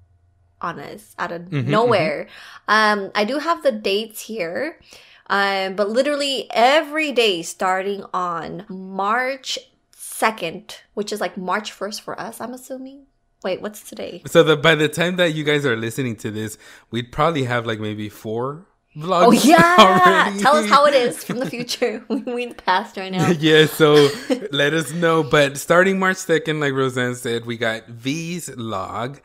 on 0.61 0.79
us 0.79 1.15
out 1.19 1.31
of 1.31 1.41
Mhm, 1.43 1.65
nowhere. 1.67 2.27
um 2.67 3.11
i 3.13 3.23
do 3.25 3.37
have 3.39 3.61
the 3.63 3.71
dates 3.71 4.21
here 4.21 4.79
um 5.27 5.75
but 5.75 5.89
literally 5.89 6.47
every 6.51 7.11
day 7.11 7.41
starting 7.41 8.03
on 8.13 8.65
march 8.69 9.59
2nd 9.95 10.77
which 10.93 11.11
is 11.11 11.19
like 11.21 11.35
march 11.37 11.71
1st 11.71 12.01
for 12.01 12.19
us 12.19 12.39
i'm 12.41 12.53
assuming? 12.53 13.05
Wait, 13.43 13.61
what's 13.61 13.87
today? 13.87 14.23
So 14.25 14.41
the 14.41 14.57
by 14.57 14.73
the 14.73 14.87
time 14.89 15.17
that 15.17 15.35
you 15.35 15.43
guys 15.43 15.67
are 15.67 15.75
listening 15.75 16.15
to 16.15 16.31
this, 16.31 16.57
we'd 16.89 17.11
probably 17.11 17.43
have 17.43 17.67
like 17.67 17.79
maybe 17.79 18.09
four 18.09 18.65
vlogs. 18.97 19.25
Oh 19.27 19.31
yeah, 19.43 19.75
already. 19.79 20.39
tell 20.39 20.55
us 20.55 20.67
how 20.69 20.85
it 20.85 20.93
is 20.93 21.23
from 21.23 21.39
the 21.39 21.49
future. 21.49 22.03
we 22.09 22.43
in 22.43 22.49
the 22.49 22.55
past 22.55 22.97
right 22.97 23.11
now. 23.11 23.29
yeah, 23.29 23.65
so 23.65 24.09
let 24.51 24.73
us 24.73 24.91
know. 24.91 25.23
But 25.23 25.57
starting 25.57 25.99
March 25.99 26.17
second, 26.17 26.59
like 26.59 26.73
Roseanne 26.73 27.15
said, 27.15 27.45
we 27.45 27.57
got 27.57 27.87
V's 27.87 28.49
log. 28.55 29.19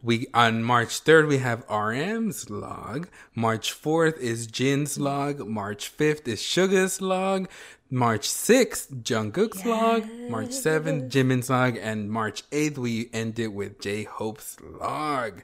We 0.00 0.28
on 0.32 0.62
March 0.62 1.00
third 1.00 1.26
we 1.26 1.38
have 1.38 1.64
RM's 1.68 2.48
log. 2.50 3.08
March 3.34 3.72
fourth 3.72 4.18
is 4.20 4.46
Jin's 4.46 4.98
log. 4.98 5.46
March 5.48 5.88
fifth 5.88 6.28
is 6.28 6.40
Suga's 6.40 7.00
log. 7.00 7.48
March 7.90 8.28
sixth, 8.28 8.90
Jungkook's 9.02 9.64
log. 9.64 10.06
March 10.28 10.52
seventh, 10.52 11.10
Jimin's 11.10 11.48
log, 11.48 11.76
and 11.78 12.10
March 12.10 12.42
eighth 12.52 12.76
we 12.76 13.08
ended 13.12 13.54
with 13.54 13.80
J 13.80 14.04
Hope's 14.04 14.56
log. 14.60 15.42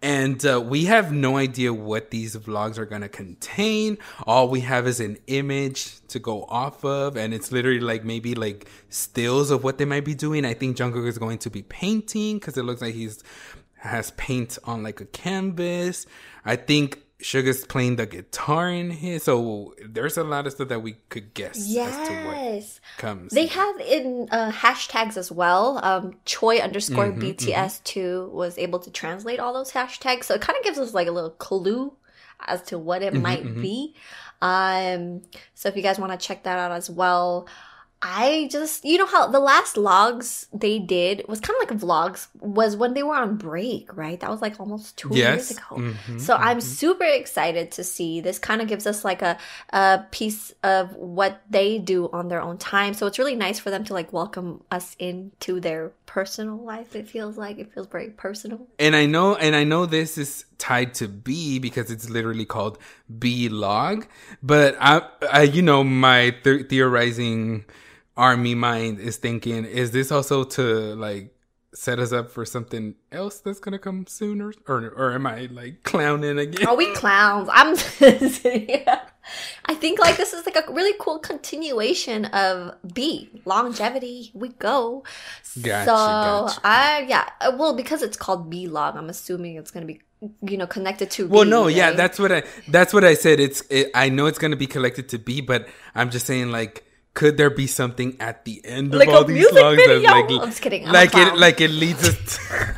And 0.00 0.44
uh, 0.44 0.60
we 0.60 0.86
have 0.86 1.12
no 1.12 1.36
idea 1.36 1.72
what 1.72 2.10
these 2.10 2.34
vlogs 2.34 2.76
are 2.76 2.86
going 2.86 3.02
to 3.02 3.08
contain. 3.08 3.98
All 4.26 4.48
we 4.48 4.60
have 4.60 4.88
is 4.88 4.98
an 4.98 5.18
image 5.28 6.04
to 6.08 6.18
go 6.18 6.44
off 6.44 6.84
of, 6.84 7.16
and 7.16 7.32
it's 7.32 7.52
literally 7.52 7.78
like 7.78 8.04
maybe 8.04 8.34
like 8.34 8.68
stills 8.88 9.50
of 9.52 9.62
what 9.62 9.78
they 9.78 9.84
might 9.84 10.04
be 10.04 10.14
doing. 10.14 10.44
I 10.44 10.54
think 10.54 10.76
Jungkook 10.76 11.06
is 11.06 11.18
going 11.18 11.38
to 11.38 11.50
be 11.50 11.62
painting 11.62 12.38
because 12.38 12.56
it 12.56 12.64
looks 12.64 12.82
like 12.82 12.94
he's 12.94 13.22
has 13.76 14.12
paint 14.12 14.58
on 14.64 14.82
like 14.82 15.00
a 15.00 15.04
canvas. 15.06 16.06
I 16.44 16.56
think 16.56 17.02
Suga's 17.22 17.64
playing 17.64 17.96
the 17.96 18.06
guitar 18.06 18.68
in 18.68 18.90
here, 18.90 19.18
so 19.18 19.74
there's 19.84 20.16
a 20.18 20.24
lot 20.24 20.46
of 20.46 20.52
stuff 20.52 20.68
that 20.68 20.82
we 20.82 20.94
could 21.08 21.32
guess 21.34 21.56
as 21.56 21.64
to 21.66 21.72
what 22.26 22.36
Yes. 22.36 22.80
comes. 22.98 23.32
They 23.32 23.46
have 23.46 23.80
in 23.80 24.28
uh, 24.30 24.50
hashtags 24.52 25.16
as 25.16 25.30
well. 25.32 25.78
Um, 25.82 26.14
Choi 26.24 26.58
underscore 26.58 27.12
Mm-hmm, 27.12 27.22
BTS 27.22 27.82
two 27.84 28.28
was 28.32 28.58
able 28.58 28.78
to 28.80 28.90
translate 28.90 29.40
all 29.40 29.52
those 29.54 29.72
hashtags, 29.72 30.24
so 30.24 30.34
it 30.34 30.40
kind 30.40 30.58
of 30.58 30.64
gives 30.64 30.78
us 30.78 30.92
like 30.94 31.08
a 31.08 31.12
little 31.12 31.30
clue 31.30 31.92
as 32.46 32.60
to 32.62 32.78
what 32.78 33.02
Mm-hmm, 33.02 33.16
it 33.16 33.20
might 33.20 33.44
be. 33.54 33.94
Um, 34.40 35.22
so 35.54 35.68
if 35.68 35.76
you 35.76 35.82
guys 35.82 35.98
want 35.98 36.12
to 36.12 36.18
check 36.26 36.42
that 36.42 36.58
out 36.58 36.72
as 36.72 36.90
well. 36.90 37.46
I 38.04 38.48
just, 38.50 38.84
you 38.84 38.98
know 38.98 39.06
how 39.06 39.28
the 39.28 39.38
last 39.38 39.76
logs 39.76 40.48
they 40.52 40.80
did 40.80 41.24
was 41.28 41.38
kind 41.40 41.56
of 41.62 41.70
like 41.70 41.78
vlogs 41.80 42.26
was 42.40 42.74
when 42.76 42.94
they 42.94 43.04
were 43.04 43.14
on 43.14 43.36
break, 43.36 43.96
right? 43.96 44.18
That 44.18 44.28
was 44.28 44.42
like 44.42 44.58
almost 44.58 44.98
two 44.98 45.10
Yes. 45.12 45.34
years 45.34 45.50
ago. 45.52 45.76
Mhm, 45.76 46.20
So 46.20 46.34
I'm 46.34 46.60
super 46.60 47.04
excited 47.04 47.70
to 47.72 47.84
see 47.84 48.20
this 48.20 48.40
kind 48.40 48.60
of 48.60 48.66
gives 48.66 48.88
us 48.88 49.04
like 49.04 49.22
a, 49.22 49.38
a 49.70 50.04
piece 50.10 50.52
of 50.64 50.96
what 50.96 51.42
they 51.48 51.78
do 51.78 52.10
on 52.12 52.26
their 52.26 52.40
own 52.42 52.58
time. 52.58 52.92
So 52.92 53.06
it's 53.06 53.20
really 53.20 53.36
nice 53.36 53.60
for 53.60 53.70
them 53.70 53.84
to 53.84 53.92
like 53.94 54.12
welcome 54.12 54.64
us 54.72 54.96
into 54.98 55.60
their 55.60 55.92
personal 56.06 56.56
life. 56.56 56.96
It 56.96 57.08
feels 57.08 57.38
like 57.38 57.58
it 57.58 57.72
feels 57.72 57.86
very 57.86 58.10
personal. 58.10 58.66
and 58.80 58.96
I 58.96 59.06
know, 59.06 59.36
and 59.36 59.54
I 59.54 59.62
know 59.62 59.86
this 59.86 60.18
is 60.18 60.44
tied 60.58 60.94
to 60.94 61.06
B 61.08 61.60
because 61.60 61.88
it's 61.90 62.10
literally 62.10 62.46
called 62.46 62.78
B 63.18 63.48
log. 63.48 64.06
But 64.42 64.76
I, 64.80 65.02
I 65.32 65.42
you 65.42 65.62
know, 65.62 65.84
my 65.84 66.30
th- 66.42 66.68
theorizing 66.68 67.64
army 68.16 68.54
mind 68.54 69.00
is 69.00 69.16
thinking, 69.16 69.64
is 69.64 69.90
this 69.90 70.12
also 70.12 70.44
to 70.44 70.94
like 70.94 71.34
set 71.74 71.98
us 71.98 72.12
up 72.12 72.30
for 72.30 72.44
something 72.44 72.94
else 73.10 73.40
that's 73.40 73.58
gonna 73.58 73.78
come 73.78 74.06
sooner, 74.06 74.52
or 74.66 74.92
or 74.96 75.12
am 75.12 75.26
I 75.26 75.48
like 75.50 75.82
clowning 75.82 76.38
again? 76.38 76.66
Are 76.66 76.76
we 76.76 76.92
clowns? 76.94 77.48
I'm. 77.52 77.76
yeah. 78.44 79.00
I 79.66 79.74
think 79.74 80.00
like 80.00 80.16
this 80.16 80.32
is 80.32 80.44
like 80.46 80.56
a 80.56 80.72
really 80.72 80.96
cool 80.98 81.18
continuation 81.18 82.26
of 82.26 82.74
B 82.92 83.30
longevity. 83.44 84.30
We 84.34 84.48
go. 84.48 85.04
Gotcha, 85.60 85.84
so 85.84 85.94
gotcha. 85.94 86.60
I 86.64 87.06
yeah. 87.08 87.28
uh, 87.40 87.52
Well, 87.56 87.74
because 87.74 88.02
it's 88.02 88.16
called 88.16 88.50
B 88.50 88.66
log, 88.66 88.96
I'm 88.96 89.08
assuming 89.08 89.56
it's 89.56 89.70
gonna 89.70 89.86
be 89.86 90.00
you 90.42 90.56
know 90.56 90.66
connected 90.66 91.10
to. 91.12 91.28
Well, 91.28 91.44
B, 91.44 91.50
no, 91.50 91.68
yeah, 91.68 91.92
that's 91.92 92.18
what 92.18 92.32
I 92.32 92.42
that's 92.68 92.92
what 92.92 93.04
I 93.04 93.14
said. 93.14 93.40
It's 93.40 93.62
it, 93.70 93.90
I 93.94 94.08
know 94.08 94.26
it's 94.26 94.38
gonna 94.38 94.56
be 94.56 94.66
collected 94.66 95.08
to 95.10 95.18
B, 95.18 95.40
but 95.40 95.68
I'm 95.94 96.10
just 96.10 96.26
saying 96.26 96.50
like. 96.50 96.84
Could 97.14 97.36
there 97.36 97.50
be 97.50 97.66
something 97.66 98.16
at 98.20 98.44
the 98.44 98.64
end 98.64 98.94
of 98.94 98.98
Like 98.98 99.08
all 99.08 99.24
these 99.24 99.48
songs 99.48 99.76
video? 99.76 100.10
like 100.10 100.30
I'm 100.30 100.38
just 100.46 100.62
kidding, 100.62 100.86
I'm 100.86 100.92
like 100.92 101.14
it 101.14 101.36
like 101.36 101.60
it 101.60 101.70
leads 101.70 102.08
us 102.08 102.38
to, 102.38 102.76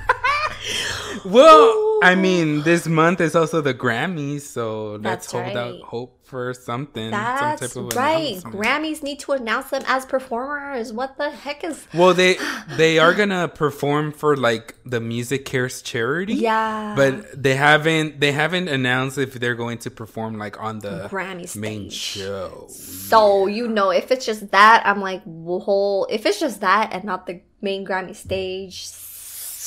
Well, 1.25 2.01
I 2.03 2.15
mean, 2.17 2.63
this 2.63 2.87
month 2.87 3.21
is 3.21 3.35
also 3.35 3.61
the 3.61 3.73
Grammys, 3.73 4.43
so 4.43 4.97
let's 4.97 5.31
hold 5.31 5.45
right. 5.45 5.57
out 5.57 5.81
hope 5.83 6.24
for 6.35 6.53
something. 6.53 7.13
That's 7.13 7.73
some 7.73 7.87
type 7.87 7.93
of 7.93 7.97
right. 7.97 8.37
Grammys 8.43 9.05
need 9.05 9.21
to 9.21 9.33
announce 9.39 9.71
them 9.71 9.85
as 9.87 10.05
performers. 10.05 10.93
What 10.93 11.17
the 11.17 11.31
heck 11.31 11.63
is? 11.63 11.87
Well, 11.95 12.13
they 12.13 12.39
they 12.77 12.99
are 12.99 13.15
gonna 13.15 13.47
perform 13.47 14.11
for 14.11 14.37
like 14.37 14.75
the 14.85 14.99
MusiCares 14.99 15.85
charity. 15.85 16.35
Yeah. 16.35 16.95
But 16.97 17.41
they 17.41 17.55
haven't 17.55 18.19
they 18.19 18.33
haven't 18.33 18.67
announced 18.67 19.17
if 19.17 19.35
they're 19.35 19.55
going 19.55 19.79
to 19.87 19.93
perform 19.93 20.37
like 20.37 20.61
on 20.61 20.81
the 20.81 21.09
Grammy 21.09 21.55
main 21.55 21.89
stage. 21.89 22.01
show. 22.01 22.67
So 22.69 23.47
you 23.47 23.69
know, 23.69 23.91
if 23.91 24.11
it's 24.11 24.27
just 24.27 24.51
that, 24.51 24.83
I'm 24.85 25.01
like, 25.01 25.23
whole. 25.23 26.09
If 26.11 26.27
it's 26.27 26.41
just 26.41 26.63
that 26.63 26.93
and 26.93 27.05
not 27.05 27.29
the 27.29 27.43
main 27.63 27.87
Grammy 27.87 28.17
stage, 28.17 28.83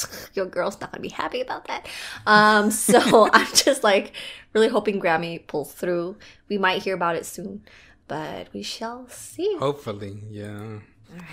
your 0.33 0.45
girl's 0.45 0.79
not 0.79 0.91
gonna 0.91 1.01
be 1.01 1.09
happy 1.09 1.41
about 1.41 1.65
that. 1.67 1.87
Um, 2.25 2.71
so 2.71 3.29
I'm 3.33 3.47
just 3.53 3.83
like 3.83 4.13
really 4.53 4.67
hoping 4.67 5.01
Grammy 5.01 5.45
pulls 5.47 5.73
through. 5.73 6.17
We 6.49 6.57
might 6.57 6.83
hear 6.83 6.95
about 6.95 7.15
it 7.15 7.25
soon, 7.25 7.63
but 8.07 8.47
we 8.53 8.63
shall 8.63 9.07
see. 9.09 9.57
Hopefully, 9.57 10.19
yeah. 10.29 10.79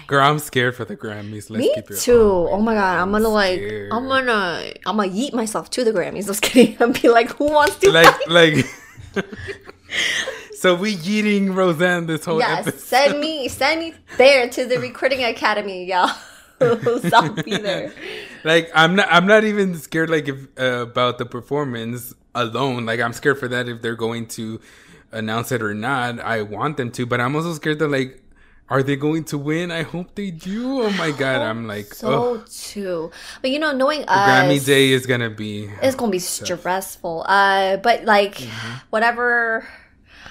Girl, 0.06 0.24
I'm 0.24 0.38
scared 0.38 0.76
for 0.76 0.84
the 0.84 0.96
Grammys. 0.96 1.50
Let's 1.50 1.58
Me 1.58 1.74
keep 1.74 1.90
it 1.90 1.98
too. 1.98 2.48
Oh 2.50 2.60
my 2.60 2.74
god, 2.74 3.00
I'm 3.00 3.10
gonna 3.10 3.28
like, 3.28 3.58
scared. 3.58 3.92
I'm 3.92 4.06
gonna, 4.06 4.72
I'm 4.86 4.96
gonna 4.96 5.10
yeet 5.10 5.32
myself 5.32 5.70
to 5.70 5.84
the 5.84 5.92
Grammys. 5.92 6.26
Just 6.26 6.42
kidding. 6.42 6.76
And 6.80 7.00
be 7.00 7.08
like, 7.08 7.30
who 7.36 7.46
wants 7.46 7.76
to? 7.76 7.90
like 7.90 8.28
like. 8.28 8.64
so 10.54 10.74
we 10.74 10.96
yeeting 10.96 11.54
Roseanne 11.54 12.06
this 12.06 12.24
whole 12.24 12.38
yes, 12.38 12.66
episode. 12.66 12.80
send 12.80 13.20
me, 13.20 13.48
send 13.48 13.80
me 13.80 13.94
there 14.16 14.48
to 14.48 14.66
the 14.66 14.78
recording 14.78 15.24
academy, 15.24 15.84
y'all. 15.86 16.14
so 16.60 17.10
I'll 17.12 17.32
be 17.32 17.56
there. 17.56 17.92
Like 18.44 18.70
I'm 18.74 18.94
not 18.96 19.08
I'm 19.10 19.26
not 19.26 19.44
even 19.44 19.74
scared 19.76 20.10
like 20.10 20.28
if 20.28 20.46
uh, 20.58 20.82
about 20.82 21.18
the 21.18 21.26
performance 21.26 22.14
alone. 22.34 22.86
Like 22.86 23.00
I'm 23.00 23.12
scared 23.12 23.38
for 23.38 23.48
that 23.48 23.68
if 23.68 23.82
they're 23.82 23.96
going 23.96 24.26
to 24.28 24.60
announce 25.12 25.52
it 25.52 25.62
or 25.62 25.74
not. 25.74 26.20
I 26.20 26.42
want 26.42 26.76
them 26.76 26.90
to, 26.92 27.06
but 27.06 27.20
I'm 27.20 27.34
also 27.36 27.54
scared 27.54 27.78
that 27.80 27.88
like 27.88 28.20
are 28.68 28.82
they 28.82 28.96
going 28.96 29.24
to 29.24 29.38
win? 29.38 29.70
I 29.70 29.82
hope 29.82 30.14
they 30.14 30.30
do. 30.30 30.80
Oh 30.82 30.90
my 30.90 31.10
god, 31.12 31.42
I'm 31.42 31.66
like 31.66 31.94
So 31.94 32.08
oh, 32.08 32.44
too, 32.50 33.10
but 33.42 33.50
you 33.50 33.58
know, 33.58 33.72
knowing 33.72 34.04
us, 34.08 34.26
Grammy 34.26 34.64
Day 34.64 34.90
is 34.92 35.06
gonna 35.06 35.30
be 35.30 35.68
it's 35.82 35.94
gonna 35.96 36.10
be 36.12 36.18
stressful. 36.18 37.24
Uh, 37.28 37.76
but 37.78 38.04
like, 38.04 38.36
Mm-hmm. 38.36 38.78
whatever. 38.90 39.68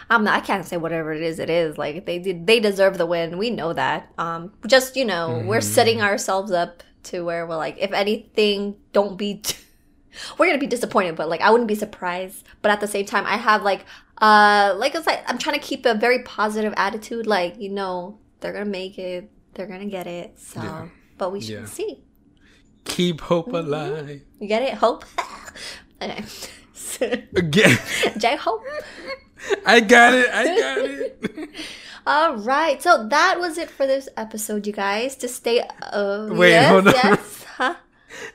I'm 0.10 0.24
not, 0.24 0.36
I 0.36 0.40
can't 0.42 0.66
say 0.66 0.78
whatever 0.78 1.14
it 1.14 1.22
is. 1.22 1.40
It 1.40 1.50
is 1.50 1.78
like 1.78 2.06
they 2.06 2.20
did. 2.20 2.46
They 2.48 2.60
deserve 2.60 2.98
the 2.98 3.06
win. 3.06 3.38
We 3.38 3.50
know 3.50 3.74
that. 3.74 4.12
Um, 4.18 4.54
just 4.68 4.96
you 4.96 5.06
know, 5.06 5.40
we're 5.40 5.60
Mm-hmm. 5.60 5.62
setting 5.62 6.02
ourselves 6.02 6.52
up 6.52 6.84
to 7.04 7.22
where 7.22 7.46
we're 7.48 7.58
like, 7.58 7.78
if 7.80 7.92
anything, 7.92 8.76
don't 8.94 9.18
be. 9.18 9.36
T- 9.36 9.58
we're 10.38 10.46
gonna 10.48 10.58
be 10.60 10.68
disappointed, 10.68 11.16
but 11.16 11.30
like 11.30 11.42
I 11.42 11.50
wouldn't 11.52 11.68
be 11.68 11.76
surprised. 11.76 12.46
But 12.62 12.72
at 12.72 12.80
the 12.82 12.88
same 12.88 13.06
time, 13.06 13.26
I 13.26 13.38
have 13.38 13.64
like, 13.64 13.86
uh, 14.22 14.74
like 14.78 14.96
I 14.96 15.02
said, 15.02 15.24
I'm 15.28 15.38
trying 15.38 15.60
to 15.60 15.66
keep 15.66 15.86
a 15.86 15.94
very 15.94 16.24
positive 16.24 16.74
attitude. 16.78 17.26
Like 17.28 17.60
you 17.60 17.70
know, 17.70 18.20
they're 18.40 18.54
gonna 18.54 18.66
make 18.66 18.98
it. 18.98 19.30
They're 19.54 19.68
gonna 19.68 19.86
get 19.86 20.08
it. 20.08 20.40
So, 20.40 20.62
Yeah. 20.62 20.88
but 21.18 21.32
we 21.32 21.42
should 21.42 21.50
Yeah. 21.62 21.66
see. 21.66 22.04
keep 22.86 23.22
hope 23.22 23.48
Mm-hmm. 23.48 23.56
alive. 23.74 24.22
You 24.40 24.48
get 24.48 24.62
it? 24.62 24.74
Hope. 24.74 25.06
okay. 26.02 26.24
Again, 27.36 27.78
J 28.18 28.36
Hope. 28.36 28.62
I 29.66 29.80
got 29.80 30.14
it. 30.14 30.30
I 30.30 30.44
got 30.60 30.78
it. 30.80 31.50
All 32.06 32.36
right. 32.38 32.82
So 32.82 33.08
that 33.08 33.40
was 33.40 33.58
it 33.58 33.70
for 33.70 33.86
this 33.88 34.10
episode, 34.18 34.68
you 34.68 34.74
guys. 34.74 35.16
To 35.18 35.28
stay. 35.28 35.62
Uh, 35.82 36.28
Wait, 36.32 36.50
yes, 36.52 36.70
hold 36.70 36.88
on. 36.88 36.94
Yes. 36.94 37.40
Huh? 37.54 37.76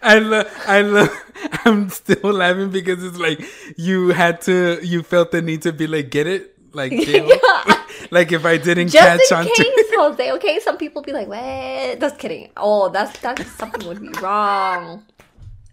I 0.00 0.18
love, 0.20 0.46
I 0.66 0.82
love, 0.82 1.10
I'm 1.64 1.88
still 1.90 2.32
laughing 2.32 2.70
because 2.70 3.02
it's 3.02 3.16
like 3.18 3.40
you 3.76 4.10
had 4.10 4.40
to, 4.42 4.78
you 4.82 5.02
felt 5.02 5.32
the 5.32 5.42
need 5.42 5.62
to 5.62 5.72
be 5.72 5.88
like, 5.88 6.10
get 6.10 6.28
it? 6.28 6.54
Like, 6.72 6.92
Yeah. 7.06 7.82
like 8.12 8.30
if 8.30 8.44
I 8.46 8.58
didn't 8.58 8.88
Just 8.90 9.28
catch 9.28 9.38
on 9.38 9.44
case, 9.46 9.56
to. 9.56 9.96
Jose. 9.98 10.32
Okay. 10.32 10.60
Some 10.60 10.76
people 10.76 11.02
be 11.02 11.12
like, 11.12 11.26
"What?" 11.26 11.98
Just 11.98 12.18
kidding. 12.18 12.50
Oh, 12.56 12.88
that's 12.90 13.18
that's 13.18 13.44
something 13.52 13.86
would 13.88 14.00
be 14.00 14.10
wrong. 14.20 15.04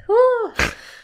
Whew. 0.07 0.53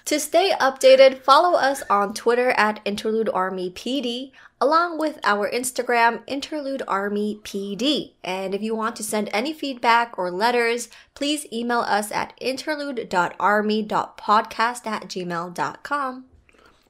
To 0.05 0.19
stay 0.19 0.51
updated, 0.59 1.19
follow 1.19 1.57
us 1.57 1.83
on 1.89 2.13
Twitter 2.13 2.49
at 2.51 2.79
Interlude 2.85 3.29
Army 3.33 3.69
PD, 3.69 4.31
along 4.59 4.97
with 4.99 5.19
our 5.23 5.49
Instagram 5.49 6.21
Interlude 6.27 6.81
Army 6.87 7.39
PD. 7.43 8.13
And 8.23 8.53
if 8.53 8.61
you 8.61 8.75
want 8.75 8.95
to 8.97 9.03
send 9.03 9.29
any 9.31 9.53
feedback 9.53 10.17
or 10.17 10.29
letters, 10.31 10.89
please 11.13 11.45
email 11.53 11.79
us 11.81 12.11
at 12.11 12.33
interlude.army.podcast 12.41 14.87
at 14.87 15.07
gmail.com. 15.07 16.25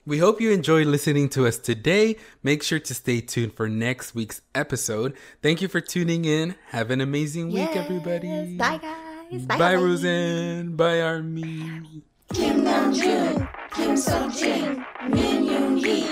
We 0.03 0.17
hope 0.17 0.41
you 0.41 0.51
enjoyed 0.51 0.87
listening 0.87 1.29
to 1.29 1.45
us 1.45 1.59
today. 1.59 2.15
Make 2.41 2.63
sure 2.63 2.79
to 2.79 2.93
stay 2.95 3.21
tuned 3.21 3.53
for 3.53 3.69
next 3.69 4.15
week's 4.15 4.41
episode. 4.55 5.13
Thank 5.43 5.61
you 5.61 5.67
for 5.67 5.79
tuning 5.79 6.25
in. 6.25 6.55
Have 6.69 6.89
an 6.89 7.01
amazing 7.01 7.47
week, 7.47 7.69
Yes. 7.71 7.85
everybody. 7.85 8.57
Bye, 8.57 8.79
guys. 8.81 9.45
Bye, 9.45 9.57
Bye, 9.59 9.75
Roseanne. 9.75 10.75
Bye, 10.75 11.01
Armin. 11.01 12.01
Kim 12.33 12.63
Namjoon, 12.63 13.47
Kim 13.71 13.95
Seokjin, 13.95 14.85
Min 15.09 15.43
Yoongi, 15.43 16.05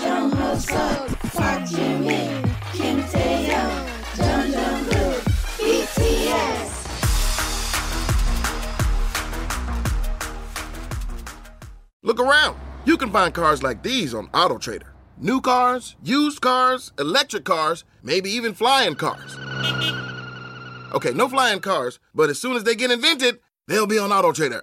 Jung 0.00 0.30
Hoseok, 0.30 1.32
Park 1.34 1.62
Jimin, 1.62 2.44
Kim 2.72 3.02
Taehyung, 3.02 3.88
Jeon 4.14 4.52
Jungkook, 4.54 5.20
BTS. 5.58 6.70
Look 12.02 12.20
around. 12.20 12.56
You 12.84 12.96
can 12.96 13.10
find 13.10 13.34
cars 13.34 13.64
like 13.64 13.82
these 13.82 14.14
on 14.14 14.28
AutoTrader. 14.28 14.92
New 15.18 15.40
cars, 15.40 15.96
used 16.04 16.40
cars, 16.40 16.92
electric 17.00 17.44
cars, 17.44 17.82
maybe 18.00 18.30
even 18.30 18.54
flying 18.54 18.94
cars. 18.94 19.36
Okay, 20.94 21.12
no 21.12 21.28
flying 21.28 21.58
cars, 21.58 21.98
but 22.14 22.30
as 22.30 22.40
soon 22.40 22.54
as 22.54 22.62
they 22.62 22.76
get 22.76 22.92
invented, 22.92 23.40
they'll 23.66 23.88
be 23.88 23.98
on 23.98 24.10
AutoTrader. 24.10 24.62